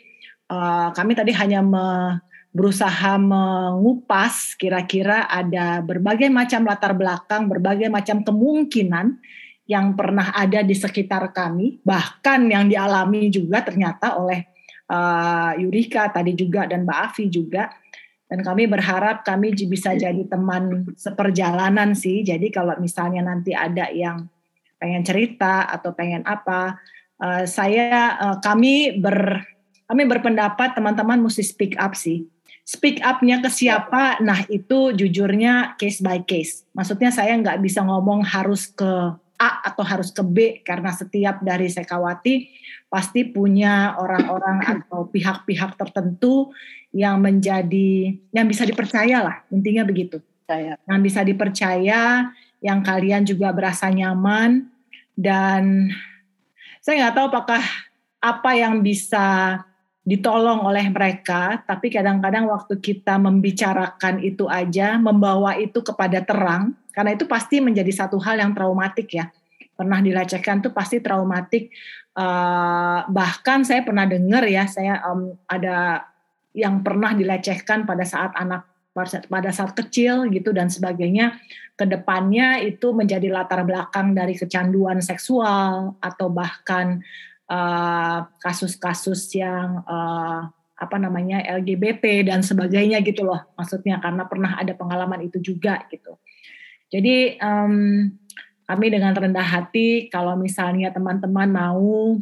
eh, 0.47 0.87
kami 0.95 1.11
tadi 1.13 1.31
hanya 1.35 1.59
me- 1.59 2.23
berusaha 2.57 3.21
mengupas 3.21 4.57
kira-kira 4.57 5.29
ada 5.29 5.77
berbagai 5.85 6.25
macam 6.33 6.65
latar 6.65 6.97
belakang 6.97 7.45
berbagai 7.45 7.85
macam 7.85 8.25
kemungkinan 8.25 9.21
yang 9.69 9.93
pernah 9.93 10.33
ada 10.33 10.65
di 10.65 10.73
sekitar 10.73 11.35
kami 11.37 11.77
bahkan 11.85 12.49
yang 12.49 12.65
dialami 12.65 13.29
juga 13.29 13.61
ternyata 13.61 14.17
oleh 14.17 14.56
uh, 14.91 15.51
Yurika 15.59 16.09
tadi 16.11 16.33
juga 16.33 16.65
dan 16.67 16.83
Mbak 16.87 16.99
Afi 17.11 17.25
juga. 17.31 17.71
Dan 18.27 18.43
kami 18.43 18.67
berharap 18.67 19.23
kami 19.23 19.55
bisa 19.55 19.95
jadi 19.95 20.19
teman 20.27 20.91
seperjalanan 20.99 21.95
sih. 21.95 22.27
Jadi 22.27 22.51
kalau 22.51 22.75
misalnya 22.75 23.23
nanti 23.23 23.55
ada 23.55 23.87
yang 23.87 24.27
pengen 24.75 25.07
cerita 25.07 25.63
atau 25.63 25.95
pengen 25.95 26.27
apa 26.27 26.75
uh, 27.23 27.47
saya 27.47 28.19
uh, 28.19 28.37
kami 28.43 28.99
ber 28.99 29.47
kami 29.87 30.03
berpendapat 30.03 30.75
teman-teman 30.75 31.23
mesti 31.23 31.39
speak 31.39 31.79
up 31.79 31.95
sih. 31.95 32.27
Speak 32.67 32.99
up-nya 32.99 33.39
ke 33.39 33.47
siapa? 33.47 34.19
Nah 34.19 34.43
itu 34.51 34.91
jujurnya 34.91 35.79
case 35.79 36.03
by 36.03 36.19
case. 36.27 36.67
Maksudnya 36.75 37.15
saya 37.15 37.31
nggak 37.39 37.63
bisa 37.63 37.79
ngomong 37.79 38.27
harus 38.27 38.67
ke 38.67 39.15
A 39.37 39.61
atau 39.69 39.85
harus 39.85 40.09
ke 40.09 40.25
B 40.25 40.37
karena 40.65 40.89
setiap 40.89 41.45
dari 41.45 41.69
Sekawati 41.69 42.49
pasti 42.89 43.25
punya 43.29 43.93
orang-orang 44.01 44.65
atau 44.73 45.05
pihak-pihak 45.09 45.77
tertentu 45.77 46.49
yang 46.91 47.21
menjadi 47.21 48.17
yang 48.33 48.47
bisa 48.49 48.65
dipercaya 48.65 49.21
lah 49.21 49.37
intinya 49.53 49.85
begitu. 49.85 50.17
Yang 50.87 51.01
bisa 51.03 51.21
dipercaya, 51.27 52.31
yang 52.63 52.79
kalian 52.79 53.27
juga 53.27 53.51
berasa 53.51 53.91
nyaman 53.91 54.65
dan 55.13 55.91
saya 56.79 57.03
nggak 57.03 57.15
tahu 57.19 57.27
apakah 57.35 57.63
apa 58.23 58.51
yang 58.55 58.79
bisa 58.79 59.59
ditolong 60.07 60.63
oleh 60.63 60.87
mereka, 60.87 61.59
tapi 61.67 61.91
kadang-kadang 61.91 62.47
waktu 62.47 62.79
kita 62.79 63.19
membicarakan 63.19 64.23
itu 64.23 64.47
aja, 64.47 64.95
membawa 64.95 65.59
itu 65.59 65.83
kepada 65.83 66.23
terang, 66.23 66.71
karena 66.97 67.13
itu 67.13 67.29
pasti 67.29 67.61
menjadi 67.61 67.93
satu 67.93 68.17
hal 68.17 68.41
yang 68.41 68.57
traumatik 68.57 69.13
ya. 69.13 69.29
Pernah 69.77 70.01
dilecehkan 70.01 70.65
tuh 70.65 70.73
pasti 70.73 70.97
traumatik. 70.97 71.69
Uh, 72.17 73.05
bahkan 73.13 73.61
saya 73.61 73.85
pernah 73.85 74.09
dengar 74.09 74.41
ya, 74.49 74.65
saya 74.65 75.05
um, 75.05 75.37
ada 75.45 76.09
yang 76.57 76.81
pernah 76.81 77.13
dilecehkan 77.13 77.85
pada 77.85 78.01
saat 78.01 78.33
anak 78.33 78.65
pada 79.29 79.53
saat 79.53 79.77
kecil 79.77 80.25
gitu 80.33 80.49
dan 80.49 80.73
sebagainya 80.73 81.37
ke 81.77 81.85
depannya 81.85 82.65
itu 82.65 82.97
menjadi 82.97 83.29
latar 83.29 83.61
belakang 83.61 84.17
dari 84.17 84.33
kecanduan 84.33 84.97
seksual 85.05 85.93
atau 86.01 86.33
bahkan 86.33 87.05
Eh, 87.47 88.19
kasus-kasus 88.43 89.31
uh, 89.31 89.35
yang 89.39 89.79
uh, 89.87 90.51
apa 90.75 90.97
namanya 90.99 91.39
LGBT 91.47 92.27
dan 92.27 92.43
sebagainya 92.43 92.99
gitu 93.07 93.23
loh 93.23 93.39
maksudnya 93.55 94.03
karena 94.03 94.27
pernah 94.27 94.59
ada 94.59 94.75
pengalaman 94.75 95.23
itu 95.23 95.39
juga 95.39 95.79
gitu 95.87 96.16
jadi 96.87 97.35
um, 97.43 98.07
kami 98.67 98.85
dengan 98.91 99.15
rendah 99.15 99.43
hati 99.43 100.11
kalau 100.11 100.35
misalnya 100.35 100.91
teman-teman 100.91 101.47
mau 101.51 102.15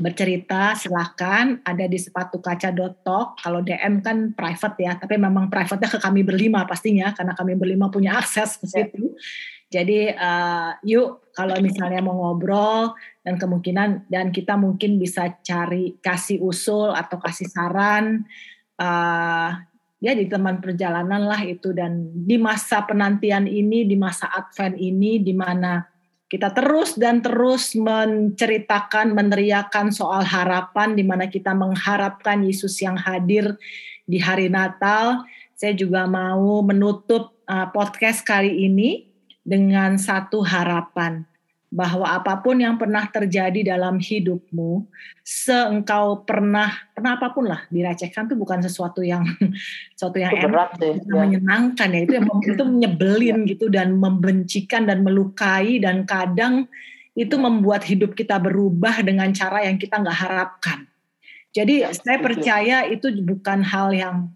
bercerita 0.00 0.72
silahkan. 0.76 1.60
Ada 1.60 1.84
di 1.84 1.98
sepatu 2.00 2.40
kaca 2.40 2.72
talk 3.04 3.36
kalau 3.40 3.60
DM 3.60 4.00
kan 4.00 4.32
private 4.32 4.76
ya 4.80 4.92
tapi 4.96 5.20
memang 5.20 5.52
private 5.52 5.84
ke 5.88 5.98
kami 6.00 6.24
berlima 6.24 6.64
pastinya 6.64 7.12
karena 7.12 7.36
kami 7.36 7.52
berlima 7.56 7.92
punya 7.92 8.16
akses 8.20 8.56
ke 8.56 8.66
situ. 8.68 9.12
Jadi 9.72 10.12
uh, 10.12 10.76
yuk 10.84 11.32
kalau 11.32 11.56
misalnya 11.64 12.04
mau 12.04 12.12
ngobrol 12.12 12.92
dan 13.24 13.40
kemungkinan 13.40 14.12
dan 14.12 14.28
kita 14.28 14.52
mungkin 14.60 15.00
bisa 15.00 15.32
cari 15.40 15.96
kasih 16.04 16.44
usul 16.44 16.92
atau 16.92 17.16
kasih 17.16 17.48
saran 17.48 18.28
uh, 18.76 19.56
ya 20.02 20.12
di 20.18 20.26
teman 20.26 20.58
perjalanan 20.58 21.22
lah 21.22 21.38
itu. 21.46 21.70
Dan 21.70 22.10
di 22.26 22.34
masa 22.36 22.82
penantian 22.82 23.46
ini 23.46 23.86
di 23.86 23.94
masa 23.94 24.26
Advent 24.34 24.74
ini 24.76 25.22
di 25.22 25.30
mana 25.30 25.86
kita 26.26 26.50
terus 26.50 26.98
dan 26.98 27.22
terus 27.22 27.78
menceritakan 27.78 29.14
meneriakan 29.14 29.94
soal 29.94 30.26
harapan 30.26 30.98
di 30.98 31.06
mana 31.06 31.30
kita 31.30 31.54
mengharapkan 31.54 32.42
Yesus 32.42 32.82
yang 32.82 32.98
hadir 32.98 33.54
di 34.04 34.18
hari 34.18 34.50
Natal. 34.50 35.22
Saya 35.54 35.78
juga 35.78 36.10
mau 36.10 36.58
menutup 36.66 37.38
uh, 37.46 37.70
podcast 37.70 38.26
kali 38.26 38.66
ini 38.66 39.06
dengan 39.46 39.94
satu 39.94 40.42
harapan 40.42 41.22
bahwa 41.72 42.04
apa 42.04 42.36
pun 42.44 42.60
yang 42.60 42.76
pernah 42.76 43.08
terjadi 43.08 43.72
dalam 43.72 43.96
hidupmu, 43.96 44.84
seengkau 45.24 46.20
pernah 46.28 46.68
pernah 46.92 47.16
apa 47.16 47.32
pun 47.32 47.48
lah 47.48 47.64
direcehkan 47.72 48.28
itu 48.28 48.36
bukan 48.36 48.60
sesuatu 48.60 49.00
yang 49.00 49.24
sesuatu 49.96 50.20
yang 50.20 50.36
itu 50.36 50.44
enak, 50.44 50.52
berat, 50.52 50.70
ya. 50.76 50.92
menyenangkan 51.08 51.88
ya 51.96 52.00
itu 52.04 52.12
yang 52.20 52.28
itu 52.44 52.64
menyebelin 52.68 53.38
gitu 53.48 53.72
dan 53.72 53.96
membencikan 53.96 54.84
dan 54.84 55.00
melukai 55.00 55.80
dan 55.80 56.04
kadang 56.04 56.68
itu 57.16 57.40
membuat 57.40 57.88
hidup 57.88 58.12
kita 58.12 58.36
berubah 58.36 59.00
dengan 59.00 59.32
cara 59.32 59.64
yang 59.64 59.80
kita 59.80 59.96
nggak 59.96 60.18
harapkan. 60.28 60.84
Jadi 61.56 61.88
ya, 61.88 61.92
saya 61.92 62.20
percaya 62.20 62.84
itu 62.84 63.08
bukan 63.24 63.64
hal 63.64 63.96
yang 63.96 64.32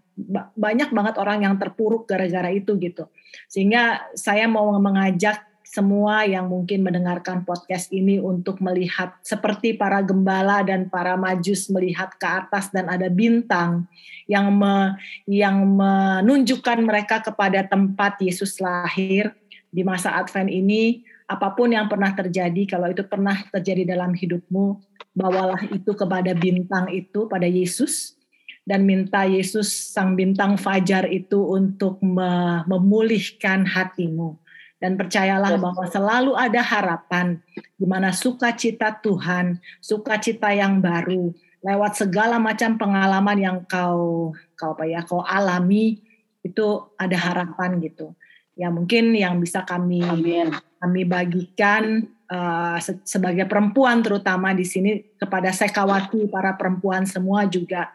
banyak 0.57 0.89
banget 0.89 1.15
orang 1.21 1.45
yang 1.45 1.53
terpuruk 1.61 2.09
gara-gara 2.09 2.49
itu 2.49 2.73
gitu. 2.81 3.09
Sehingga 3.49 4.09
saya 4.17 4.49
mau 4.49 4.73
mengajak 4.77 5.45
semua 5.67 6.23
yang 6.23 6.47
mungkin 6.47 6.79
mendengarkan 6.79 7.43
podcast 7.43 7.91
ini 7.91 8.23
untuk 8.23 8.63
melihat 8.63 9.19
seperti 9.19 9.75
para 9.75 9.99
gembala 9.99 10.63
dan 10.63 10.87
para 10.87 11.19
majus 11.19 11.67
melihat 11.67 12.15
ke 12.15 12.23
atas 12.23 12.71
dan 12.71 12.87
ada 12.87 13.11
bintang 13.11 13.83
yang 14.31 14.47
me, 14.55 14.95
yang 15.27 15.67
menunjukkan 15.67 16.79
mereka 16.79 17.19
kepada 17.19 17.67
tempat 17.67 18.15
Yesus 18.23 18.63
lahir 18.63 19.35
di 19.67 19.83
masa 19.83 20.15
Advent 20.15 20.47
ini. 20.47 21.03
Apa 21.27 21.51
pun 21.51 21.75
yang 21.75 21.91
pernah 21.91 22.15
terjadi 22.15 22.79
kalau 22.79 22.87
itu 22.87 23.03
pernah 23.03 23.35
terjadi 23.51 23.83
dalam 23.83 24.15
hidupmu 24.15 24.79
bawalah 25.11 25.59
itu 25.75 25.91
kepada 25.91 26.31
bintang 26.31 26.87
itu 26.87 27.27
pada 27.27 27.43
Yesus 27.43 28.15
dan 28.63 28.87
minta 28.87 29.27
Yesus 29.27 29.67
sang 29.91 30.15
bintang 30.15 30.55
fajar 30.55 31.11
itu 31.11 31.43
untuk 31.43 31.99
memulihkan 31.99 33.67
hatimu 33.67 34.39
dan 34.77 34.93
percayalah 34.93 35.57
bahwa 35.57 35.85
selalu 35.89 36.37
ada 36.37 36.61
harapan 36.61 37.41
di 37.77 37.85
mana 37.89 38.13
sukacita 38.13 38.93
Tuhan, 39.01 39.57
sukacita 39.81 40.53
yang 40.53 40.77
baru 40.81 41.33
lewat 41.65 42.05
segala 42.05 42.37
macam 42.37 42.77
pengalaman 42.77 43.37
yang 43.41 43.57
kau 43.65 44.31
kau 44.53 44.71
apa 44.77 44.85
ya 44.85 45.01
kau 45.01 45.25
alami 45.25 45.97
itu 46.45 46.67
ada 46.95 47.17
harapan 47.17 47.81
gitu. 47.81 48.13
Ya 48.57 48.69
mungkin 48.69 49.13
yang 49.17 49.41
bisa 49.41 49.65
kami 49.65 50.05
Amin. 50.05 50.53
kami 50.77 51.01
bagikan 51.05 52.05
uh, 52.29 52.77
sebagai 53.01 53.49
perempuan 53.49 54.05
terutama 54.05 54.53
di 54.53 54.65
sini 54.65 55.01
kepada 55.17 55.49
sekawati 55.49 56.29
para 56.29 56.53
perempuan 56.53 57.05
semua 57.09 57.49
juga 57.49 57.93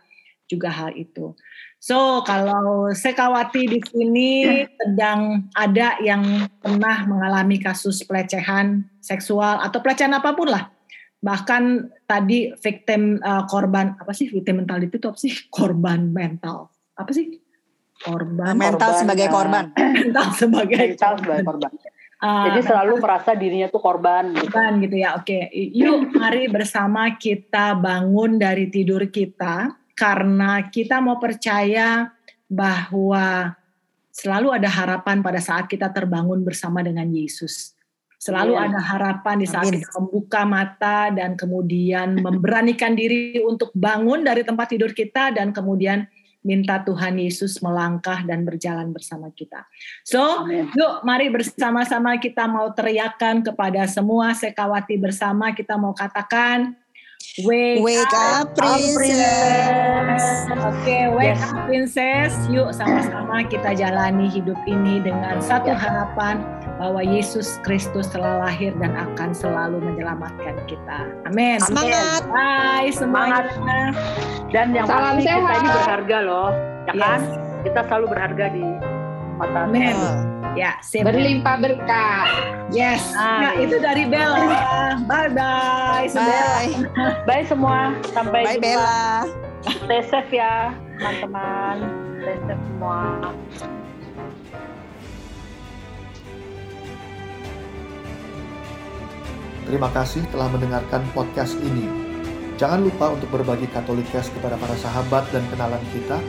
juga 0.53 0.69
hal 0.69 0.93
itu. 0.93 1.33
So 1.83 2.23
kalau 2.23 2.95
Sekawati 2.95 3.67
di 3.67 3.81
sini 3.83 4.63
sedang 4.79 5.51
ada 5.57 5.99
yang 5.99 6.47
pernah 6.63 7.09
mengalami 7.11 7.59
kasus 7.59 8.07
pelecehan 8.07 8.87
seksual 9.03 9.59
atau 9.59 9.83
pelecehan 9.83 10.15
apa 10.15 10.31
pun 10.37 10.53
lah, 10.53 10.71
bahkan 11.19 11.91
tadi 12.07 12.55
victim 12.63 13.19
uh, 13.19 13.51
korban 13.51 13.99
apa 13.99 14.15
sih 14.15 14.31
victim 14.31 14.63
mental 14.63 14.79
itu 14.79 15.03
apa 15.03 15.19
sih 15.19 15.35
korban 15.51 16.15
mental 16.15 16.71
apa 16.95 17.11
sih 17.11 17.43
korban 17.99 18.55
mental 18.55 18.91
korban, 18.95 19.01
sebagai 19.03 19.27
uh, 19.27 19.33
korban 19.35 19.65
mental 19.99 20.27
sebagai 20.39 20.79
mental 20.79 21.13
sebagai 21.19 21.45
korban. 21.47 21.73
Uh, 22.23 22.47
Jadi 22.47 22.61
selalu 22.71 23.03
merasa 23.03 23.35
dirinya 23.35 23.67
tuh 23.67 23.83
korban. 23.83 24.31
Gitu. 24.31 24.47
Korban 24.47 24.79
gitu 24.79 24.95
ya. 24.95 25.19
Oke, 25.19 25.51
okay. 25.51 25.75
yuk 25.75 26.15
mari 26.15 26.47
bersama 26.47 27.19
kita 27.19 27.75
bangun 27.75 28.39
dari 28.39 28.71
tidur 28.71 29.11
kita 29.11 29.82
karena 30.03 30.67
kita 30.67 30.99
mau 30.99 31.23
percaya 31.23 32.11
bahwa 32.51 33.55
selalu 34.11 34.51
ada 34.51 34.67
harapan 34.67 35.23
pada 35.23 35.39
saat 35.39 35.71
kita 35.71 35.95
terbangun 35.95 36.43
bersama 36.43 36.83
dengan 36.83 37.07
Yesus. 37.07 37.79
Selalu 38.19 38.59
yeah. 38.59 38.67
ada 38.67 38.81
harapan 38.83 39.39
di 39.39 39.47
saat 39.47 39.71
Amin. 39.71 39.79
kita 39.79 39.95
membuka 40.03 40.43
mata 40.43 40.99
dan 41.15 41.39
kemudian 41.39 42.19
memberanikan 42.19 42.99
diri 42.99 43.39
untuk 43.47 43.71
bangun 43.79 44.27
dari 44.27 44.43
tempat 44.43 44.75
tidur 44.75 44.91
kita 44.91 45.31
dan 45.35 45.55
kemudian 45.55 46.11
minta 46.43 46.83
Tuhan 46.83 47.23
Yesus 47.23 47.63
melangkah 47.63 48.27
dan 48.27 48.43
berjalan 48.43 48.91
bersama 48.91 49.31
kita. 49.31 49.63
So, 50.03 50.43
Amin. 50.43 50.67
yuk 50.75 51.07
mari 51.07 51.31
bersama-sama 51.31 52.19
kita 52.19 52.51
mau 52.51 52.67
teriakan 52.75 53.47
kepada 53.47 53.87
semua 53.87 54.35
sekawati 54.35 54.99
bersama 54.99 55.55
kita 55.55 55.79
mau 55.79 55.95
katakan 55.95 56.82
Wake, 57.45 57.81
wake 57.81 58.15
up, 58.15 58.53
up 58.53 58.79
princess. 58.79 58.97
princess. 58.97 60.25
Oke, 60.53 60.83
okay, 60.83 61.03
wake 61.09 61.39
yes. 61.39 61.43
up 61.49 61.57
princess. 61.67 62.33
Yuk 62.51 62.71
sama-sama 62.75 63.47
kita 63.47 63.73
jalani 63.77 64.29
hidup 64.29 64.59
ini 64.69 65.01
dengan 65.01 65.41
satu 65.41 65.73
harapan 65.73 66.43
bahwa 66.77 67.01
Yesus 67.01 67.61
Kristus 67.63 68.11
telah 68.11 68.43
lahir 68.43 68.75
dan 68.81 68.93
akan 68.97 69.31
selalu 69.33 69.81
menyelamatkan 69.81 70.59
kita. 70.67 70.99
Amin. 71.29 71.63
Semangat. 71.63 72.23
Bye 72.29 72.91
semangat. 72.93 73.45
Dan 74.53 74.77
yang 74.77 74.87
Salam 74.89 75.17
pasti 75.19 75.29
sehat. 75.29 75.41
kita 75.41 75.55
ini 75.57 75.69
berharga 75.71 76.19
loh, 76.25 76.49
ya 76.91 76.93
kan? 76.97 77.21
Kita 77.63 77.81
selalu 77.87 78.07
berharga 78.11 78.45
di 78.53 78.65
mata 79.39 79.61
Amin. 79.71 80.32
Ya, 80.53 80.77
sip. 80.85 81.09
berlimpah 81.09 81.57
berkah. 81.65 82.29
Yes. 82.69 83.01
Nah, 83.17 83.57
itu 83.57 83.81
dari 83.81 84.05
Bella. 84.05 85.01
Bye 85.09 85.33
bye. 85.33 86.07
Bye. 86.13 86.73
Bye 87.25 87.45
semua. 87.49 87.97
Sampai 88.13 88.45
bye, 88.45 88.55
jumpa. 88.61 88.65
Bella. 88.65 89.05
Stay 89.65 90.03
safe 90.13 90.33
ya, 90.35 90.77
teman-teman. 91.01 91.77
Stay 92.21 92.37
safe 92.45 92.63
semua. 92.69 93.01
Terima 99.63 99.89
kasih 99.95 100.23
telah 100.29 100.53
mendengarkan 100.53 101.01
podcast 101.17 101.57
ini. 101.65 101.89
Jangan 102.61 102.85
lupa 102.85 103.17
untuk 103.17 103.33
berbagi 103.33 103.73
Katolikes 103.73 104.29
kepada 104.37 104.61
para 104.61 104.77
sahabat 104.77 105.25
dan 105.33 105.43
kenalan 105.49 105.81
kita 105.97 106.21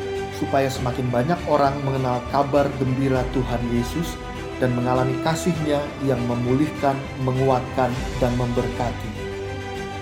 supaya 0.44 0.68
semakin 0.68 1.08
banyak 1.08 1.39
orang 1.48 1.72
mengenal 1.88 2.20
kabar 2.28 2.68
gembira 2.76 3.24
Tuhan 3.32 3.64
Yesus 3.72 4.20
dan 4.60 4.76
mengalami 4.76 5.16
kasihnya 5.24 5.80
yang 6.04 6.20
memulihkan, 6.28 7.00
menguatkan, 7.24 7.96
dan 8.20 8.36
memberkati. 8.36 9.12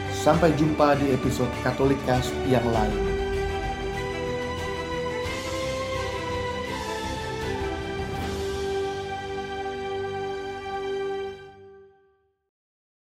Sampai 0.10 0.50
jumpa 0.58 0.98
di 0.98 1.14
episode 1.14 1.54
Katolikas 1.62 2.34
yang 2.50 2.66
lain. 2.74 3.11